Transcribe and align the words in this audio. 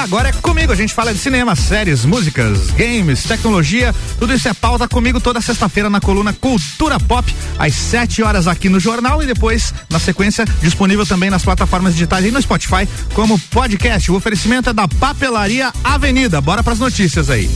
agora 0.00 0.30
é 0.30 0.32
comigo. 0.32 0.72
A 0.72 0.76
gente 0.76 0.94
fala 0.94 1.12
de 1.12 1.18
cinema, 1.18 1.54
séries, 1.54 2.04
músicas, 2.04 2.70
games, 2.70 3.22
tecnologia. 3.22 3.94
Tudo 4.18 4.34
isso 4.34 4.48
é 4.48 4.54
pauta 4.54 4.88
comigo 4.88 5.20
toda 5.20 5.40
sexta-feira 5.40 5.90
na 5.90 6.00
coluna 6.00 6.32
Cultura 6.32 6.98
Pop, 6.98 7.34
às 7.58 7.74
7 7.74 8.22
horas 8.22 8.48
aqui 8.48 8.68
no 8.68 8.80
jornal 8.80 9.22
e 9.22 9.26
depois, 9.26 9.74
na 9.90 9.98
sequência, 9.98 10.44
disponível 10.62 11.06
também 11.06 11.30
nas 11.30 11.42
plataformas 11.42 11.94
digitais 11.94 12.24
e 12.24 12.30
no 12.30 12.40
Spotify 12.40 12.88
como 13.14 13.38
podcast. 13.38 14.10
O 14.10 14.16
oferecimento 14.16 14.70
é 14.70 14.72
da 14.72 14.88
Papelaria 14.88 15.72
Avenida. 15.84 16.40
Bora 16.40 16.62
para 16.62 16.72
as 16.72 16.78
notícias 16.78 17.28
aí. 17.28 17.50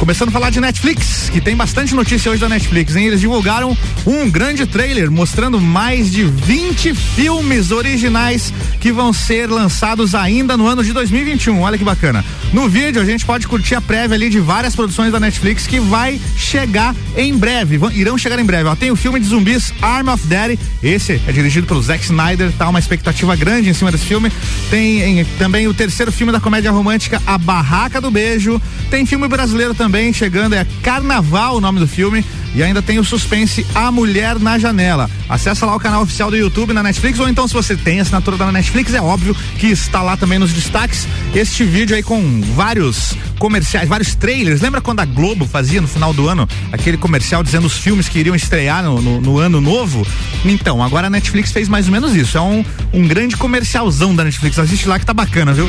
Começando 0.00 0.30
a 0.30 0.32
falar 0.32 0.48
de 0.48 0.62
Netflix, 0.62 1.28
que 1.28 1.42
tem 1.42 1.54
bastante 1.54 1.94
notícia 1.94 2.32
hoje 2.32 2.40
da 2.40 2.48
Netflix, 2.48 2.96
hein? 2.96 3.08
Eles 3.08 3.20
divulgaram 3.20 3.76
um 4.06 4.30
grande 4.30 4.64
trailer 4.64 5.10
mostrando 5.10 5.60
mais 5.60 6.10
de 6.10 6.24
20 6.24 6.94
filmes 6.94 7.70
originais 7.70 8.50
que 8.80 8.90
vão 8.90 9.12
ser 9.12 9.50
lançados 9.50 10.14
ainda 10.14 10.56
no 10.56 10.66
ano 10.66 10.82
de 10.82 10.94
2021. 10.94 11.60
Olha 11.60 11.76
que 11.76 11.84
bacana. 11.84 12.24
No 12.50 12.66
vídeo 12.66 13.00
a 13.00 13.04
gente 13.04 13.26
pode 13.26 13.46
curtir 13.46 13.74
a 13.74 13.80
prévia 13.82 14.14
ali 14.14 14.30
de 14.30 14.40
várias 14.40 14.74
produções 14.74 15.12
da 15.12 15.20
Netflix 15.20 15.66
que 15.66 15.78
vai 15.78 16.18
chegar 16.34 16.96
em 17.14 17.36
breve, 17.36 17.76
vão, 17.76 17.92
irão 17.92 18.16
chegar 18.16 18.38
em 18.38 18.44
breve. 18.44 18.70
Ó, 18.70 18.74
tem 18.74 18.90
o 18.90 18.96
filme 18.96 19.20
de 19.20 19.26
zumbis 19.26 19.70
Arm 19.82 20.08
of 20.08 20.26
Daddy, 20.26 20.58
esse 20.82 21.20
é 21.26 21.30
dirigido 21.30 21.66
pelo 21.66 21.82
Zack 21.82 22.02
Snyder, 22.04 22.50
tá 22.52 22.70
uma 22.70 22.78
expectativa 22.78 23.36
grande 23.36 23.68
em 23.68 23.74
cima 23.74 23.92
desse 23.92 24.06
filme. 24.06 24.32
Tem 24.70 25.20
em, 25.20 25.24
também 25.38 25.68
o 25.68 25.74
terceiro 25.74 26.10
filme 26.10 26.32
da 26.32 26.40
comédia 26.40 26.72
romântica 26.72 27.20
A 27.26 27.36
Barraca 27.36 28.00
do 28.00 28.10
Beijo. 28.10 28.60
Tem 28.90 29.04
filme 29.04 29.28
brasileiro 29.28 29.74
também 29.74 29.89
também 29.90 30.12
chegando 30.12 30.54
é 30.54 30.64
Carnaval 30.84 31.56
o 31.56 31.60
nome 31.60 31.80
do 31.80 31.88
filme 31.88 32.24
e 32.54 32.62
ainda 32.62 32.80
tem 32.80 33.00
o 33.00 33.04
suspense 33.04 33.66
A 33.74 33.90
Mulher 33.90 34.38
na 34.38 34.56
Janela. 34.56 35.10
Acesse 35.28 35.64
lá 35.64 35.74
o 35.74 35.80
canal 35.80 36.02
oficial 36.02 36.30
do 36.30 36.36
YouTube 36.36 36.72
na 36.72 36.80
Netflix 36.80 37.18
ou 37.18 37.28
então 37.28 37.48
se 37.48 37.54
você 37.54 37.76
tem 37.76 37.98
assinatura 37.98 38.36
da 38.36 38.52
Netflix, 38.52 38.94
é 38.94 39.00
óbvio 39.00 39.34
que 39.58 39.66
está 39.66 40.00
lá 40.00 40.16
também 40.16 40.38
nos 40.38 40.52
destaques 40.52 41.08
este 41.34 41.64
vídeo 41.64 41.96
aí 41.96 42.04
com 42.04 42.40
vários 42.54 43.16
comerciais, 43.40 43.88
vários 43.88 44.14
trailers. 44.14 44.60
Lembra 44.60 44.80
quando 44.80 45.00
a 45.00 45.04
Globo 45.04 45.44
fazia 45.44 45.80
no 45.80 45.88
final 45.88 46.12
do 46.12 46.28
ano 46.28 46.48
aquele 46.70 46.96
comercial 46.96 47.42
dizendo 47.42 47.66
os 47.66 47.76
filmes 47.76 48.08
que 48.08 48.20
iriam 48.20 48.36
estrear 48.36 48.84
no, 48.84 49.02
no, 49.02 49.20
no 49.20 49.38
ano 49.38 49.60
novo? 49.60 50.06
Então, 50.44 50.84
agora 50.84 51.08
a 51.08 51.10
Netflix 51.10 51.50
fez 51.50 51.68
mais 51.68 51.86
ou 51.86 51.92
menos 51.92 52.14
isso. 52.14 52.38
É 52.38 52.40
um, 52.40 52.64
um 52.92 53.08
grande 53.08 53.36
comercialzão 53.36 54.14
da 54.14 54.22
Netflix. 54.22 54.56
Assiste 54.56 54.86
lá 54.86 55.00
que 55.00 55.06
tá 55.06 55.12
bacana, 55.12 55.52
viu? 55.52 55.68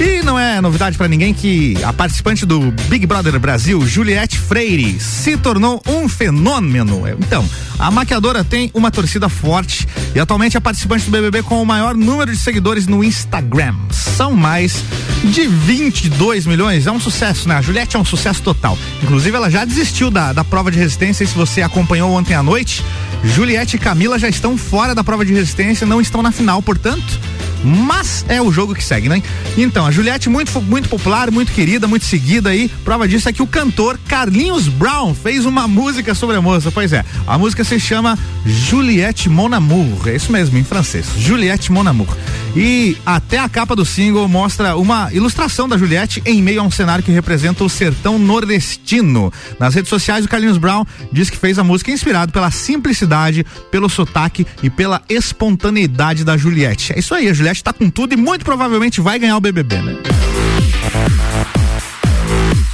E 0.00 0.22
não 0.22 0.38
é 0.38 0.62
novidade 0.62 0.96
para 0.96 1.06
ninguém 1.06 1.34
que 1.34 1.76
a 1.84 1.92
participante 1.92 2.46
do 2.46 2.72
Big 2.88 3.06
Brother 3.06 3.38
Brasil, 3.38 3.86
Juliette 3.86 4.38
Freire, 4.38 4.98
se 4.98 5.36
tornou 5.36 5.82
um 5.86 6.08
fenômeno. 6.08 7.06
Então, 7.18 7.46
a 7.78 7.90
maquiadora 7.90 8.42
tem 8.42 8.70
uma 8.72 8.90
torcida 8.90 9.28
forte 9.28 9.86
e 10.14 10.18
atualmente 10.18 10.56
é 10.56 10.60
participante 10.60 11.04
do 11.04 11.10
BBB 11.10 11.42
com 11.42 11.60
o 11.60 11.66
maior 11.66 11.94
número 11.94 12.32
de 12.32 12.38
seguidores 12.38 12.86
no 12.86 13.04
Instagram. 13.04 13.74
São 13.90 14.32
mais 14.32 14.82
de 15.22 15.46
22 15.46 16.46
milhões. 16.46 16.86
É 16.86 16.90
um 16.90 16.98
sucesso, 16.98 17.46
né? 17.46 17.56
A 17.56 17.60
Juliette 17.60 17.94
é 17.94 17.98
um 17.98 18.04
sucesso 18.04 18.40
total. 18.42 18.78
Inclusive, 19.02 19.36
ela 19.36 19.50
já 19.50 19.66
desistiu 19.66 20.10
da, 20.10 20.32
da 20.32 20.42
prova 20.42 20.70
de 20.70 20.78
resistência. 20.78 21.24
E 21.24 21.26
se 21.26 21.34
você 21.34 21.60
acompanhou 21.60 22.10
ontem 22.12 22.32
à 22.32 22.42
noite, 22.42 22.82
Juliette 23.22 23.76
e 23.76 23.78
Camila 23.78 24.18
já 24.18 24.30
estão 24.30 24.56
fora 24.56 24.94
da 24.94 25.04
prova 25.04 25.26
de 25.26 25.34
resistência, 25.34 25.86
não 25.86 26.00
estão 26.00 26.22
na 26.22 26.32
final, 26.32 26.62
portanto 26.62 27.19
mas 27.64 28.24
é 28.28 28.40
o 28.40 28.50
jogo 28.50 28.74
que 28.74 28.82
segue, 28.82 29.08
né? 29.08 29.22
Então, 29.56 29.86
a 29.86 29.90
Juliette 29.90 30.28
muito 30.28 30.60
muito 30.62 30.88
popular, 30.88 31.30
muito 31.30 31.52
querida, 31.52 31.86
muito 31.86 32.04
seguida 32.04 32.50
aí. 32.50 32.68
Prova 32.84 33.06
disso 33.06 33.28
é 33.28 33.32
que 33.32 33.42
o 33.42 33.46
cantor 33.46 33.98
Carlinhos 34.08 34.68
Brown 34.68 35.14
fez 35.14 35.44
uma 35.44 35.66
música 35.68 36.14
sobre 36.14 36.36
a 36.36 36.42
moça. 36.42 36.70
Pois 36.70 36.92
é, 36.92 37.04
a 37.26 37.38
música 37.38 37.64
se 37.64 37.78
chama 37.78 38.18
Juliette 38.44 39.28
Mon 39.28 39.52
Amour. 39.52 40.08
É 40.08 40.16
isso 40.16 40.32
mesmo, 40.32 40.58
em 40.58 40.64
francês. 40.64 41.06
Juliette 41.18 41.70
Mon 41.72 41.86
Amour. 41.86 42.16
E 42.54 42.96
até 43.06 43.38
a 43.38 43.48
capa 43.48 43.76
do 43.76 43.84
single 43.84 44.26
mostra 44.28 44.76
uma 44.76 45.12
ilustração 45.12 45.68
da 45.68 45.78
Juliette 45.78 46.20
em 46.26 46.42
meio 46.42 46.60
a 46.60 46.64
um 46.64 46.70
cenário 46.70 47.04
que 47.04 47.12
representa 47.12 47.62
o 47.62 47.68
sertão 47.68 48.18
nordestino. 48.18 49.32
Nas 49.58 49.74
redes 49.74 49.88
sociais, 49.88 50.24
o 50.24 50.28
Carlinhos 50.28 50.58
Brown 50.58 50.84
diz 51.12 51.30
que 51.30 51.36
fez 51.36 51.58
a 51.58 51.64
música 51.64 51.90
inspirado 51.90 52.32
pela 52.32 52.50
simplicidade, 52.50 53.46
pelo 53.70 53.88
sotaque 53.88 54.46
e 54.62 54.68
pela 54.68 55.00
espontaneidade 55.08 56.24
da 56.24 56.36
Juliette. 56.36 56.92
É 56.92 56.98
isso 56.98 57.14
aí, 57.14 57.28
a 57.28 57.32
Juliette 57.32 57.62
tá 57.62 57.72
com 57.72 57.88
tudo 57.88 58.14
e 58.14 58.16
muito 58.16 58.44
provavelmente 58.44 59.00
vai 59.00 59.18
ganhar 59.18 59.36
o 59.36 59.40
BBB, 59.40 59.76
né? 59.76 59.96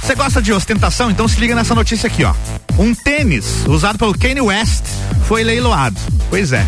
Você 0.01 0.15
gosta 0.15 0.41
de 0.41 0.53
ostentação? 0.53 1.11
Então 1.11 1.27
se 1.27 1.39
liga 1.39 1.53
nessa 1.53 1.75
notícia 1.75 2.07
aqui, 2.07 2.23
ó. 2.23 2.33
Um 2.79 2.95
tênis 2.95 3.65
usado 3.67 3.97
pelo 3.97 4.17
Kanye 4.17 4.41
West 4.41 4.85
foi 5.27 5.43
leiloado. 5.43 5.99
Pois 6.29 6.51
é. 6.51 6.65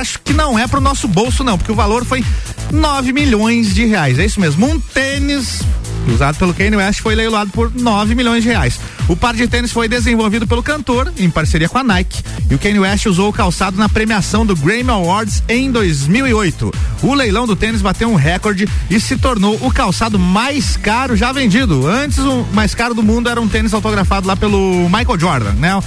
Acho 0.00 0.20
que 0.20 0.32
não 0.32 0.58
é 0.58 0.66
pro 0.66 0.80
nosso 0.80 1.08
bolso, 1.08 1.42
não, 1.42 1.58
porque 1.58 1.72
o 1.72 1.74
valor 1.74 2.04
foi 2.04 2.24
9 2.70 3.12
milhões 3.12 3.74
de 3.74 3.84
reais. 3.84 4.18
É 4.18 4.24
isso 4.24 4.40
mesmo. 4.40 4.66
Um 4.66 4.78
tênis 4.78 5.60
usado 6.08 6.36
pelo 6.36 6.54
Kanye 6.54 6.76
West 6.76 7.00
foi 7.00 7.14
leiloado 7.14 7.50
por 7.50 7.72
9 7.74 8.14
milhões 8.14 8.42
de 8.42 8.48
reais. 8.48 8.78
O 9.08 9.16
par 9.16 9.34
de 9.34 9.46
tênis 9.46 9.72
foi 9.72 9.88
desenvolvido 9.88 10.46
pelo 10.46 10.62
cantor 10.62 11.12
em 11.18 11.28
parceria 11.28 11.68
com 11.68 11.78
a 11.78 11.84
Nike 11.84 12.22
e 12.50 12.54
o 12.54 12.58
Kanye 12.58 12.78
West 12.78 13.06
usou 13.06 13.28
o 13.28 13.32
calçado 13.32 13.76
na 13.76 13.88
premiação 13.88 14.46
do 14.46 14.54
Grammy 14.54 14.90
Awards 14.90 15.42
em 15.48 15.70
2008. 15.70 16.72
O 17.02 17.14
leilão 17.14 17.46
do 17.46 17.56
tênis 17.56 17.82
bateu 17.82 18.08
um 18.08 18.14
recorde 18.14 18.68
e 18.88 19.00
se 19.00 19.16
tornou 19.16 19.58
o 19.60 19.72
calçado 19.72 20.18
mais 20.18 20.76
caro 20.76 21.16
já 21.16 21.32
vendido. 21.32 21.86
Antes 21.86 22.18
o 22.18 22.46
mais 22.52 22.74
caro 22.74 22.94
do 22.94 23.02
mundo 23.02 23.28
era 23.28 23.40
um 23.40 23.48
tênis 23.48 23.74
autografado 23.74 24.26
lá 24.26 24.36
pelo 24.36 24.88
Michael 24.88 25.18
Jordan, 25.18 25.52
né? 25.52 25.82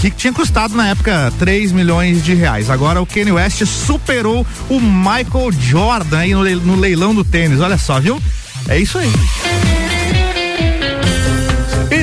Que 0.00 0.10
tinha 0.10 0.32
custado 0.32 0.74
na 0.74 0.88
época 0.88 1.32
3 1.38 1.72
milhões 1.72 2.24
de 2.24 2.34
reais. 2.34 2.70
Agora 2.70 3.00
o 3.02 3.06
Kanye 3.06 3.32
West 3.32 3.64
superou 3.66 4.46
o 4.68 4.80
Michael 4.80 5.52
Jordan 5.52 6.18
aí 6.18 6.34
no 6.34 6.76
leilão 6.76 7.14
do 7.14 7.22
tênis. 7.22 7.60
Olha 7.60 7.76
só, 7.76 8.00
viu? 8.00 8.20
É 8.68 8.80
isso 8.80 8.98
aí. 8.98 9.85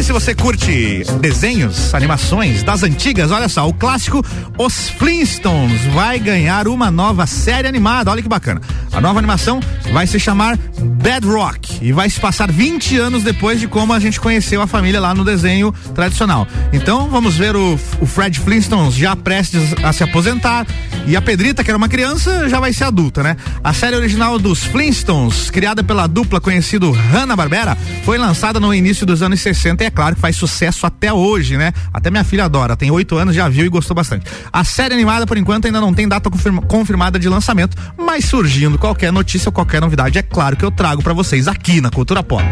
Se 0.04 0.12
você 0.12 0.36
curte 0.36 1.06
desenhos, 1.22 1.96
animações 1.96 2.62
das 2.62 2.84
antigas, 2.84 3.32
olha 3.32 3.48
só, 3.48 3.66
o 3.66 3.74
clássico 3.74 4.22
Os 4.58 4.90
Flintstones 4.90 5.82
vai 5.94 6.20
ganhar 6.20 6.68
uma 6.68 6.92
nova 6.92 7.26
série 7.26 7.70
animada. 7.70 8.12
Olha 8.12 8.22
que 8.22 8.28
bacana. 8.28 8.62
A 8.92 9.00
nova 9.00 9.18
animação 9.18 9.62
vai 9.94 10.06
se 10.06 10.20
chamar 10.20 10.58
Bedrock 10.58 11.80
e 11.82 11.94
vai 11.94 12.10
se 12.10 12.20
passar 12.20 12.52
20 12.52 12.98
anos 12.98 13.24
depois 13.24 13.62
de 13.62 13.68
como 13.68 13.94
a 13.94 14.00
gente 14.00 14.20
conheceu 14.20 14.62
a 14.62 14.68
família 14.68 15.00
lá 15.00 15.16
no 15.16 15.24
desenho 15.24 15.74
tradicional. 15.96 16.46
Então 16.74 17.10
vamos 17.10 17.38
ver 17.38 17.56
o, 17.56 17.80
o 18.02 18.06
Fred 18.06 18.38
Flintstones 18.42 18.96
já 18.96 19.16
prestes 19.16 19.74
a 19.82 19.94
se 19.94 20.04
aposentar 20.04 20.68
e 21.06 21.16
a 21.16 21.22
Pedrita, 21.22 21.64
que 21.64 21.72
era 21.72 21.78
uma 21.78 21.90
criança, 21.90 22.48
já 22.48 22.60
vai 22.60 22.72
ser 22.72 22.86
adulta, 22.86 23.22
né? 23.24 23.36
A 23.64 23.74
série 23.74 23.96
original 23.96 24.40
dos 24.40 24.64
Flintstones, 24.64 25.50
criada 25.50 25.84
pela 25.84 26.08
dupla 26.08 26.40
conhecido 26.40 26.92
Hanna-Barbera, 26.92 27.78
foi 28.06 28.18
lançada 28.18 28.60
no 28.60 28.74
início 28.74 29.06
dos 29.06 29.22
anos 29.22 29.42
60 29.42 29.84
e 29.84 29.88
é 29.88 29.92
claro 29.94 30.16
que 30.16 30.22
faz 30.22 30.36
sucesso 30.36 30.86
até 30.86 31.14
hoje, 31.14 31.58
né? 31.58 31.72
Até 31.94 32.10
minha 32.10 32.24
filha 32.24 32.46
adora, 32.46 32.76
tem 32.76 32.92
oito 32.92 33.18
anos, 33.18 33.36
já 33.36 33.48
viu 33.48 33.66
e 33.66 33.70
gostou 33.70 33.96
bastante. 33.96 34.26
A 34.52 34.64
série 34.64 34.94
animada, 34.94 35.26
por 35.26 35.38
enquanto, 35.38 35.66
ainda 35.66 35.80
não 35.80 35.94
tem 35.94 36.08
data 36.08 36.30
confirma, 36.30 36.62
confirmada 36.62 37.20
de 37.20 37.30
lançamento, 37.30 37.78
mas 37.98 38.26
surgindo 38.26 38.78
qualquer 38.78 39.12
notícia 39.12 39.50
ou 39.50 39.54
qualquer 39.54 39.82
novidade, 39.82 40.18
é 40.18 40.24
claro 40.24 40.56
que 40.56 40.66
eu 40.66 40.72
trago 40.72 41.02
para 41.02 41.14
vocês 41.14 41.48
aqui 41.48 41.80
na 41.80 41.90
Cultura 41.90 42.24
Pop. 42.24 42.44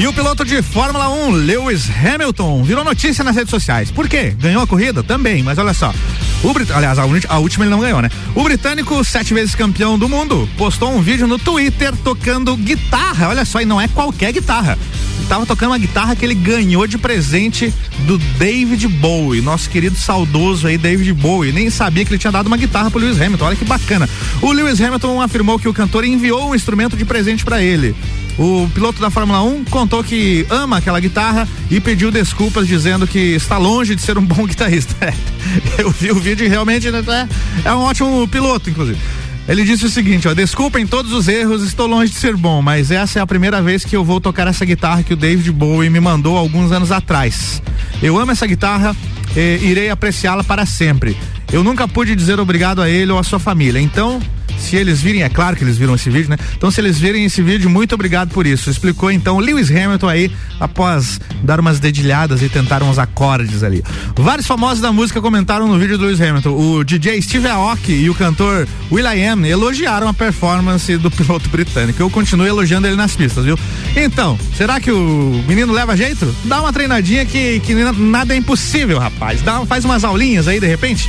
E 0.00 0.06
o 0.06 0.14
piloto 0.14 0.46
de 0.46 0.62
Fórmula 0.62 1.10
1, 1.10 1.30
Lewis 1.32 1.86
Hamilton, 1.90 2.62
virou 2.64 2.82
notícia 2.82 3.22
nas 3.22 3.36
redes 3.36 3.50
sociais. 3.50 3.90
Por 3.90 4.08
quê? 4.08 4.34
Ganhou 4.40 4.62
a 4.62 4.66
corrida? 4.66 5.02
Também, 5.02 5.42
mas 5.42 5.58
olha 5.58 5.74
só. 5.74 5.92
O 6.42 6.54
Brit... 6.54 6.72
Aliás, 6.72 6.98
a, 6.98 7.38
última 7.38 7.66
ele 7.66 7.70
não 7.70 7.80
ganhou, 7.80 8.00
né? 8.00 8.08
O 8.34 8.42
britânico, 8.42 9.04
sete 9.04 9.34
vezes 9.34 9.54
campeão 9.54 9.98
do 9.98 10.08
mundo, 10.08 10.48
postou 10.56 10.90
um 10.90 11.02
vídeo 11.02 11.26
no 11.26 11.38
Twitter 11.38 11.94
tocando 12.02 12.56
guitarra. 12.56 13.28
Olha 13.28 13.44
só, 13.44 13.60
e 13.60 13.66
não 13.66 13.78
é 13.78 13.88
qualquer 13.88 14.32
guitarra. 14.32 14.78
Ele 15.18 15.26
tava 15.28 15.44
tocando 15.44 15.72
uma 15.72 15.78
guitarra 15.78 16.16
que 16.16 16.24
ele 16.24 16.34
ganhou 16.34 16.86
de 16.86 16.96
presente 16.96 17.70
do 18.06 18.16
David 18.16 18.88
Bowie, 18.88 19.42
nosso 19.42 19.68
querido 19.68 19.96
saudoso 19.96 20.66
aí, 20.66 20.78
David 20.78 21.12
Bowie. 21.12 21.52
Nem 21.52 21.68
sabia 21.68 22.06
que 22.06 22.10
ele 22.10 22.18
tinha 22.18 22.32
dado 22.32 22.46
uma 22.46 22.56
guitarra 22.56 22.90
pro 22.90 22.98
Lewis 22.98 23.20
Hamilton. 23.20 23.44
Olha 23.44 23.56
que 23.56 23.66
bacana. 23.66 24.08
O 24.40 24.50
Lewis 24.50 24.80
Hamilton 24.80 25.20
afirmou 25.20 25.58
que 25.58 25.68
o 25.68 25.74
cantor 25.74 26.06
enviou 26.06 26.48
um 26.48 26.54
instrumento 26.54 26.96
de 26.96 27.04
presente 27.04 27.44
para 27.44 27.62
ele. 27.62 27.94
O 28.40 28.66
piloto 28.72 28.98
da 29.02 29.10
Fórmula 29.10 29.42
1 29.42 29.66
contou 29.66 30.02
que 30.02 30.46
ama 30.48 30.78
aquela 30.78 30.98
guitarra 30.98 31.46
e 31.70 31.78
pediu 31.78 32.10
desculpas 32.10 32.66
dizendo 32.66 33.06
que 33.06 33.18
está 33.18 33.58
longe 33.58 33.94
de 33.94 34.00
ser 34.00 34.16
um 34.16 34.24
bom 34.24 34.46
guitarrista. 34.48 35.12
Eu 35.76 35.90
vi 35.90 36.10
o 36.10 36.14
vídeo 36.14 36.46
e 36.46 36.48
realmente 36.48 36.90
né, 36.90 37.04
é, 37.06 37.68
é 37.68 37.74
um 37.74 37.80
ótimo 37.80 38.26
piloto, 38.28 38.70
inclusive. 38.70 38.98
Ele 39.46 39.62
disse 39.62 39.84
o 39.84 39.90
seguinte, 39.90 40.26
ó, 40.26 40.32
desculpem 40.32 40.86
todos 40.86 41.12
os 41.12 41.28
erros, 41.28 41.62
estou 41.62 41.86
longe 41.86 42.12
de 42.12 42.18
ser 42.18 42.34
bom, 42.34 42.62
mas 42.62 42.90
essa 42.90 43.18
é 43.18 43.22
a 43.22 43.26
primeira 43.26 43.60
vez 43.60 43.84
que 43.84 43.94
eu 43.94 44.02
vou 44.02 44.22
tocar 44.22 44.46
essa 44.46 44.64
guitarra 44.64 45.02
que 45.02 45.12
o 45.12 45.16
David 45.16 45.52
Bowie 45.52 45.90
me 45.90 46.00
mandou 46.00 46.38
alguns 46.38 46.72
anos 46.72 46.90
atrás. 46.90 47.62
Eu 48.02 48.16
amo 48.16 48.32
essa 48.32 48.46
guitarra 48.46 48.96
e 49.36 49.66
irei 49.66 49.90
apreciá-la 49.90 50.42
para 50.42 50.64
sempre. 50.64 51.14
Eu 51.52 51.62
nunca 51.62 51.86
pude 51.86 52.16
dizer 52.16 52.40
obrigado 52.40 52.80
a 52.80 52.88
ele 52.88 53.12
ou 53.12 53.18
à 53.18 53.22
sua 53.22 53.38
família, 53.38 53.78
então 53.78 54.18
Se 54.58 54.76
eles 54.76 55.00
virem, 55.00 55.22
é 55.22 55.28
claro 55.28 55.56
que 55.56 55.64
eles 55.64 55.76
viram 55.76 55.94
esse 55.94 56.10
vídeo, 56.10 56.30
né? 56.30 56.36
Então, 56.56 56.70
se 56.70 56.80
eles 56.80 56.98
virem 56.98 57.24
esse 57.24 57.42
vídeo, 57.42 57.68
muito 57.68 57.94
obrigado 57.94 58.30
por 58.30 58.46
isso. 58.46 58.70
Explicou 58.70 59.10
então 59.10 59.38
Lewis 59.38 59.70
Hamilton 59.70 60.08
aí, 60.08 60.30
após 60.58 61.20
dar 61.42 61.60
umas 61.60 61.80
dedilhadas 61.80 62.42
e 62.42 62.48
tentar 62.48 62.82
uns 62.82 62.98
acordes 62.98 63.62
ali. 63.62 63.82
Vários 64.16 64.46
famosos 64.46 64.80
da 64.80 64.92
música 64.92 65.20
comentaram 65.20 65.66
no 65.66 65.78
vídeo 65.78 65.96
do 65.98 66.04
Lewis 66.04 66.20
Hamilton. 66.20 66.50
O 66.50 66.84
DJ 66.84 67.20
Steve 67.22 67.48
Aoki 67.48 67.92
e 67.92 68.10
o 68.10 68.14
cantor 68.14 68.66
Will.i.am 68.90 69.48
elogiaram 69.48 70.08
a 70.08 70.14
performance 70.14 70.96
do 70.96 71.10
piloto 71.10 71.48
britânico. 71.48 72.02
Eu 72.02 72.10
continuo 72.10 72.46
elogiando 72.46 72.86
ele 72.86 72.96
nas 72.96 73.16
pistas, 73.16 73.44
viu? 73.44 73.58
Então, 73.96 74.38
será 74.56 74.80
que 74.80 74.90
o 74.90 75.44
menino 75.46 75.72
leva 75.72 75.96
jeito? 75.96 76.34
Dá 76.44 76.60
uma 76.60 76.72
treinadinha 76.72 77.24
que, 77.24 77.60
que 77.60 77.74
nada 77.74 78.34
é 78.34 78.36
impossível, 78.36 78.98
rapaz. 78.98 79.42
Dá, 79.42 79.64
faz 79.66 79.84
umas 79.84 80.04
aulinhas 80.04 80.48
aí 80.48 80.60
de 80.60 80.66
repente. 80.66 81.08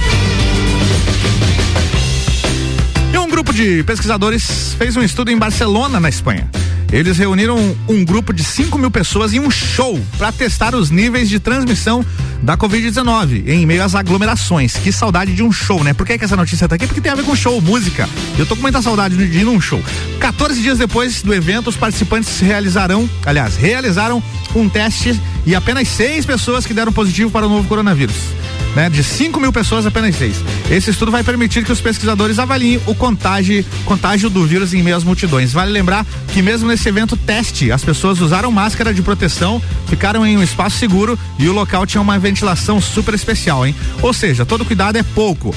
Grupo 3.32 3.54
de 3.54 3.82
pesquisadores 3.84 4.76
fez 4.78 4.98
um 4.98 5.02
estudo 5.02 5.32
em 5.32 5.38
Barcelona, 5.38 6.02
na 6.02 6.10
Espanha. 6.10 6.50
Eles 6.92 7.18
reuniram 7.18 7.58
um 7.88 8.04
grupo 8.04 8.34
de 8.34 8.44
5 8.44 8.78
mil 8.78 8.92
pessoas 8.92 9.32
em 9.32 9.40
um 9.40 9.50
show 9.50 9.98
para 10.18 10.34
testar 10.34 10.76
os 10.76 10.90
níveis 10.90 11.30
de 11.30 11.40
transmissão 11.40 12.06
da 12.44 12.58
Covid-19 12.58 13.48
em 13.48 13.66
meio 13.66 13.84
às 13.84 13.96
aglomerações. 13.96 14.76
Que 14.76 14.92
saudade 14.92 15.34
de 15.34 15.42
um 15.42 15.50
show, 15.50 15.82
né? 15.82 15.94
Por 15.94 16.06
que, 16.06 16.18
que 16.18 16.26
essa 16.26 16.36
notícia 16.36 16.68
tá 16.68 16.76
aqui? 16.76 16.86
Porque 16.86 17.00
tem 17.00 17.10
a 17.10 17.16
ver 17.16 17.24
com 17.24 17.34
show, 17.34 17.62
música. 17.62 18.08
Eu 18.38 18.46
tô 18.46 18.58
com 18.58 18.62
muita 18.62 18.82
saudade 18.82 19.16
de 19.16 19.40
ir 19.40 19.46
num 19.46 19.62
show. 19.62 19.82
14 20.20 20.62
dias 20.62 20.78
depois 20.78 21.22
do 21.22 21.34
evento, 21.34 21.70
os 21.70 21.78
participantes 21.78 22.42
realizarão, 22.42 23.10
aliás, 23.26 23.56
realizaram 23.56 24.22
um 24.54 24.68
teste 24.68 25.18
e 25.46 25.56
apenas 25.56 25.88
seis 25.88 26.26
pessoas 26.26 26.66
que 26.66 26.74
deram 26.74 26.92
positivo 26.92 27.32
para 27.32 27.46
o 27.46 27.50
novo 27.50 27.66
coronavírus 27.70 28.41
né? 28.76 28.90
De 28.90 29.04
5 29.04 29.40
mil 29.40 29.52
pessoas, 29.52 29.86
apenas 29.86 30.16
seis. 30.16 30.38
Esse 30.70 30.90
estudo 30.90 31.12
vai 31.12 31.24
permitir 31.24 31.64
que 31.64 31.72
os 31.72 31.82
pesquisadores 31.82 32.40
avaliem 32.40 32.80
o 32.86 32.96
contágio, 32.96 33.66
contágio 33.86 34.30
do 34.30 34.46
vírus 34.46 34.74
em 34.74 34.84
meio 34.84 34.96
às 34.96 35.04
multidões. 35.04 35.54
Vale 35.54 35.72
lembrar 35.72 36.06
que 36.34 36.42
mesmo 36.42 36.68
nesse 36.68 36.88
evento 36.88 37.16
teste, 37.18 37.72
as 37.72 37.84
pessoas 37.84 38.20
usaram 38.22 38.52
máscara 38.52 38.94
de 38.94 39.02
proteção, 39.02 39.62
ficaram 39.88 40.26
em 40.26 40.38
um 40.38 40.44
espaço 40.44 40.78
seguro 40.78 41.18
e 41.38 41.48
o 41.48 41.54
local 41.54 41.86
tinha 41.86 42.02
uma 42.02 42.18
ventilação 42.20 42.80
super 42.80 43.14
especial, 43.14 43.66
hein? 43.66 43.76
Ou 44.02 44.14
seja, 44.14 44.46
todo 44.46 44.66
cuidado 44.66 44.98
é 44.98 45.04
pouco. 45.04 45.54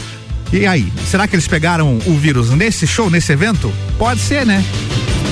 E 0.52 0.66
aí, 0.66 0.93
será 1.11 1.26
que 1.26 1.34
eles 1.34 1.49
pegaram 1.49 1.99
o 2.06 2.16
vírus 2.16 2.50
nesse 2.50 2.87
show, 2.87 3.11
nesse 3.11 3.32
evento? 3.32 3.72
Pode 3.99 4.20
ser, 4.20 4.46
né? 4.46 4.64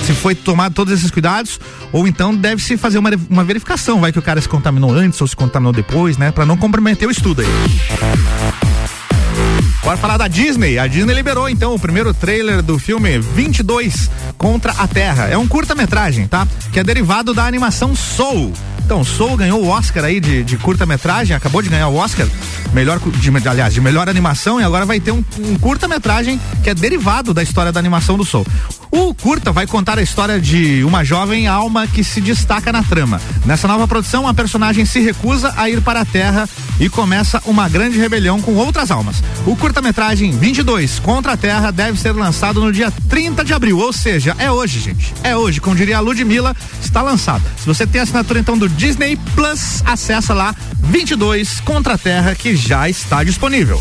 Se 0.02 0.12
foi 0.14 0.34
tomado 0.34 0.74
todos 0.74 0.92
esses 0.92 1.10
cuidados, 1.10 1.60
ou 1.92 2.06
então 2.06 2.34
deve-se 2.34 2.76
fazer 2.76 2.98
uma, 2.98 3.10
uma 3.30 3.44
verificação, 3.44 4.00
vai 4.00 4.12
que 4.12 4.18
o 4.18 4.22
cara 4.22 4.40
se 4.40 4.48
contaminou 4.48 4.92
antes 4.92 5.20
ou 5.20 5.26
se 5.26 5.36
contaminou 5.36 5.72
depois, 5.72 6.16
né? 6.16 6.30
Para 6.30 6.44
não 6.44 6.56
comprometer 6.56 7.06
o 7.06 7.10
estudo 7.10 7.42
aí. 7.42 7.48
Bora 9.82 9.96
falar 9.96 10.16
da 10.16 10.28
Disney. 10.28 10.78
A 10.78 10.86
Disney 10.86 11.12
liberou 11.12 11.48
então 11.48 11.74
o 11.74 11.78
primeiro 11.78 12.14
trailer 12.14 12.62
do 12.62 12.78
filme 12.78 13.18
22 13.18 14.10
contra 14.38 14.72
a 14.72 14.86
Terra. 14.86 15.26
É 15.26 15.36
um 15.36 15.46
curta-metragem, 15.46 16.28
tá? 16.28 16.46
Que 16.72 16.78
é 16.78 16.84
derivado 16.84 17.34
da 17.34 17.44
animação 17.44 17.94
Soul. 17.94 18.52
Então, 18.92 19.02
Soul 19.04 19.38
ganhou 19.38 19.64
o 19.64 19.68
Oscar 19.68 20.04
aí 20.04 20.20
de, 20.20 20.44
de 20.44 20.58
curta-metragem, 20.58 21.34
acabou 21.34 21.62
de 21.62 21.70
ganhar 21.70 21.88
o 21.88 21.96
Oscar, 21.96 22.28
melhor, 22.74 23.00
de, 23.00 23.48
aliás, 23.48 23.72
de 23.72 23.80
melhor 23.80 24.06
animação, 24.06 24.60
e 24.60 24.64
agora 24.64 24.84
vai 24.84 25.00
ter 25.00 25.12
um, 25.12 25.24
um 25.38 25.58
curta-metragem 25.58 26.38
que 26.62 26.68
é 26.68 26.74
derivado 26.74 27.32
da 27.32 27.42
história 27.42 27.72
da 27.72 27.80
animação 27.80 28.18
do 28.18 28.24
Soul. 28.24 28.46
O 28.90 29.14
curta 29.14 29.50
vai 29.50 29.66
contar 29.66 29.98
a 29.98 30.02
história 30.02 30.38
de 30.38 30.84
uma 30.84 31.02
jovem 31.02 31.46
alma 31.46 31.86
que 31.86 32.04
se 32.04 32.20
destaca 32.20 32.70
na 32.70 32.82
trama. 32.82 33.18
Nessa 33.46 33.66
nova 33.66 33.88
produção, 33.88 34.28
a 34.28 34.34
personagem 34.34 34.84
se 34.84 35.00
recusa 35.00 35.54
a 35.56 35.70
ir 35.70 35.80
para 35.80 36.02
a 36.02 36.04
Terra 36.04 36.46
e 36.82 36.88
começa 36.88 37.40
uma 37.46 37.68
grande 37.68 37.96
rebelião 37.96 38.42
com 38.42 38.56
outras 38.56 38.90
almas. 38.90 39.22
O 39.46 39.54
curta-metragem 39.54 40.32
22 40.32 40.98
contra 40.98 41.34
a 41.34 41.36
Terra 41.36 41.70
deve 41.70 41.96
ser 41.96 42.10
lançado 42.10 42.60
no 42.60 42.72
dia 42.72 42.92
30 43.08 43.44
de 43.44 43.54
abril, 43.54 43.78
ou 43.78 43.92
seja, 43.92 44.34
é 44.36 44.50
hoje, 44.50 44.80
gente. 44.80 45.14
É 45.22 45.36
hoje, 45.36 45.60
como 45.60 45.76
diria 45.76 45.98
a 45.98 46.00
Ludmilla, 46.00 46.56
está 46.82 47.00
lançado. 47.00 47.44
Se 47.56 47.66
você 47.66 47.86
tem 47.86 48.00
assinatura 48.00 48.40
então 48.40 48.58
do 48.58 48.68
Disney 48.68 49.16
Plus, 49.36 49.80
acessa 49.86 50.34
lá 50.34 50.56
22 50.80 51.60
contra 51.60 51.94
a 51.94 51.98
Terra 51.98 52.34
que 52.34 52.56
já 52.56 52.88
está 52.88 53.22
disponível. 53.22 53.80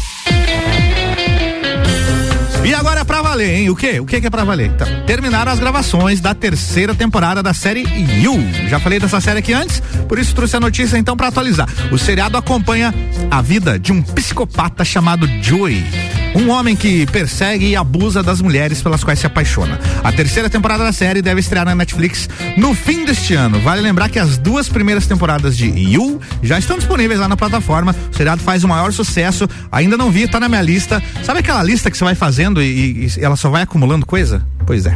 E 2.63 2.73
agora 2.75 3.01
é 3.01 3.03
pra 3.03 3.21
valer, 3.21 3.55
hein? 3.55 3.69
O 3.69 3.75
quê? 3.75 3.99
O 3.99 4.05
que, 4.05 4.21
que 4.21 4.27
é 4.27 4.29
pra 4.29 4.43
valer? 4.43 4.67
Então, 4.67 4.87
terminaram 5.07 5.51
as 5.51 5.59
gravações 5.59 6.21
da 6.21 6.35
terceira 6.35 6.93
temporada 6.93 7.41
da 7.41 7.53
série 7.53 7.81
You. 8.21 8.37
Já 8.69 8.79
falei 8.79 8.99
dessa 8.99 9.19
série 9.19 9.39
aqui 9.39 9.51
antes, 9.51 9.81
por 10.07 10.19
isso 10.19 10.35
trouxe 10.35 10.55
a 10.55 10.59
notícia 10.59 10.95
então 10.97 11.17
para 11.17 11.27
atualizar. 11.27 11.67
O 11.91 11.97
seriado 11.97 12.37
acompanha 12.37 12.93
a 13.31 13.41
vida 13.41 13.79
de 13.79 13.91
um 13.91 14.01
psicopata 14.01 14.85
chamado 14.85 15.27
Joey 15.41 16.10
um 16.35 16.49
homem 16.49 16.75
que 16.75 17.05
persegue 17.07 17.67
e 17.67 17.75
abusa 17.75 18.23
das 18.23 18.41
mulheres 18.41 18.81
pelas 18.81 19.03
quais 19.03 19.19
se 19.19 19.25
apaixona. 19.25 19.79
A 20.03 20.11
terceira 20.11 20.49
temporada 20.49 20.83
da 20.83 20.91
série 20.91 21.21
deve 21.21 21.39
estrear 21.39 21.65
na 21.65 21.75
Netflix 21.75 22.29
no 22.57 22.73
fim 22.73 23.05
deste 23.05 23.33
ano. 23.33 23.59
Vale 23.59 23.81
lembrar 23.81 24.09
que 24.09 24.19
as 24.19 24.37
duas 24.37 24.69
primeiras 24.69 25.05
temporadas 25.07 25.57
de 25.57 25.67
You 25.67 26.21
já 26.41 26.57
estão 26.57 26.77
disponíveis 26.77 27.19
lá 27.19 27.27
na 27.27 27.37
plataforma. 27.37 27.95
O 28.11 28.15
seriado 28.15 28.41
faz 28.41 28.63
o 28.63 28.67
maior 28.67 28.91
sucesso. 28.93 29.47
Ainda 29.71 29.97
não 29.97 30.11
vi, 30.11 30.27
tá 30.27 30.39
na 30.39 30.49
minha 30.49 30.61
lista. 30.61 31.01
Sabe 31.23 31.39
aquela 31.39 31.63
lista 31.63 31.89
que 31.91 31.97
você 31.97 32.03
vai 32.03 32.15
fazendo 32.15 32.61
e, 32.61 33.07
e 33.07 33.23
ela 33.23 33.35
só 33.35 33.49
vai 33.49 33.63
acumulando 33.63 34.05
coisa? 34.05 34.45
Pois 34.65 34.85
é. 34.85 34.95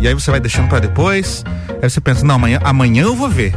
E 0.00 0.08
aí 0.08 0.14
você 0.14 0.30
vai 0.30 0.40
deixando 0.40 0.68
para 0.68 0.80
depois. 0.80 1.44
Aí 1.82 1.88
você 1.88 2.00
pensa, 2.00 2.24
não, 2.24 2.34
amanhã, 2.34 2.60
amanhã 2.62 3.04
eu 3.04 3.16
vou 3.16 3.28
ver. 3.28 3.54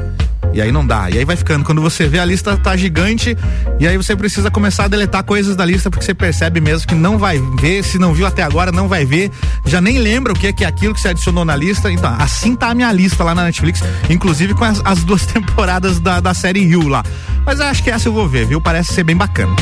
E 0.58 0.62
aí 0.62 0.72
não 0.72 0.84
dá. 0.84 1.08
E 1.12 1.20
aí 1.20 1.24
vai 1.24 1.36
ficando. 1.36 1.64
Quando 1.64 1.80
você 1.80 2.08
vê 2.08 2.18
a 2.18 2.26
lista 2.26 2.58
tá 2.58 2.76
gigante, 2.76 3.38
e 3.80 3.88
aí 3.88 3.96
você 3.96 4.16
precisa 4.16 4.50
começar 4.50 4.86
a 4.86 4.88
deletar 4.88 5.24
coisas 5.24 5.56
da 5.56 5.64
lista, 5.64 5.92
porque 5.92 6.04
você 6.04 6.16
percebe 6.16 6.60
mesmo 6.60 6.88
que 6.88 6.96
não 6.96 7.20
vai 7.20 7.40
ver. 7.60 7.84
Se 7.84 8.00
não 8.00 8.12
viu 8.12 8.26
até 8.26 8.42
agora, 8.42 8.72
não 8.72 8.88
vai 8.88 9.06
ver. 9.06 9.30
Já 9.68 9.80
nem 9.80 10.00
lembra 10.00 10.34
o 10.34 10.36
que 10.36 10.48
é, 10.48 10.52
que 10.52 10.66
é 10.66 10.68
aquilo 10.68 10.96
que 10.96 11.00
você 11.00 11.10
adicionou 11.10 11.46
na 11.46 11.56
lista. 11.56 11.92
Então, 11.92 12.12
assim 12.18 12.56
tá 12.56 12.70
a 12.70 12.74
minha 12.74 12.92
lista 12.92 13.24
lá 13.24 13.36
na 13.36 13.44
Netflix, 13.44 13.84
inclusive 14.10 14.56
com 14.56 14.64
as, 14.64 14.82
as 14.84 15.04
duas 15.04 15.28
temporadas 15.32 16.00
da, 16.00 16.20
da 16.20 16.34
série 16.34 16.64
Yu 16.64 16.88
lá. 16.88 17.04
Mas 17.46 17.60
acho 17.60 17.84
que 17.84 17.92
essa 17.92 18.08
eu 18.08 18.14
vou 18.14 18.28
ver, 18.28 18.48
viu? 18.48 18.60
Parece 18.60 18.96
ser 18.96 19.04
bem 19.04 19.16
bacana. 19.16 19.56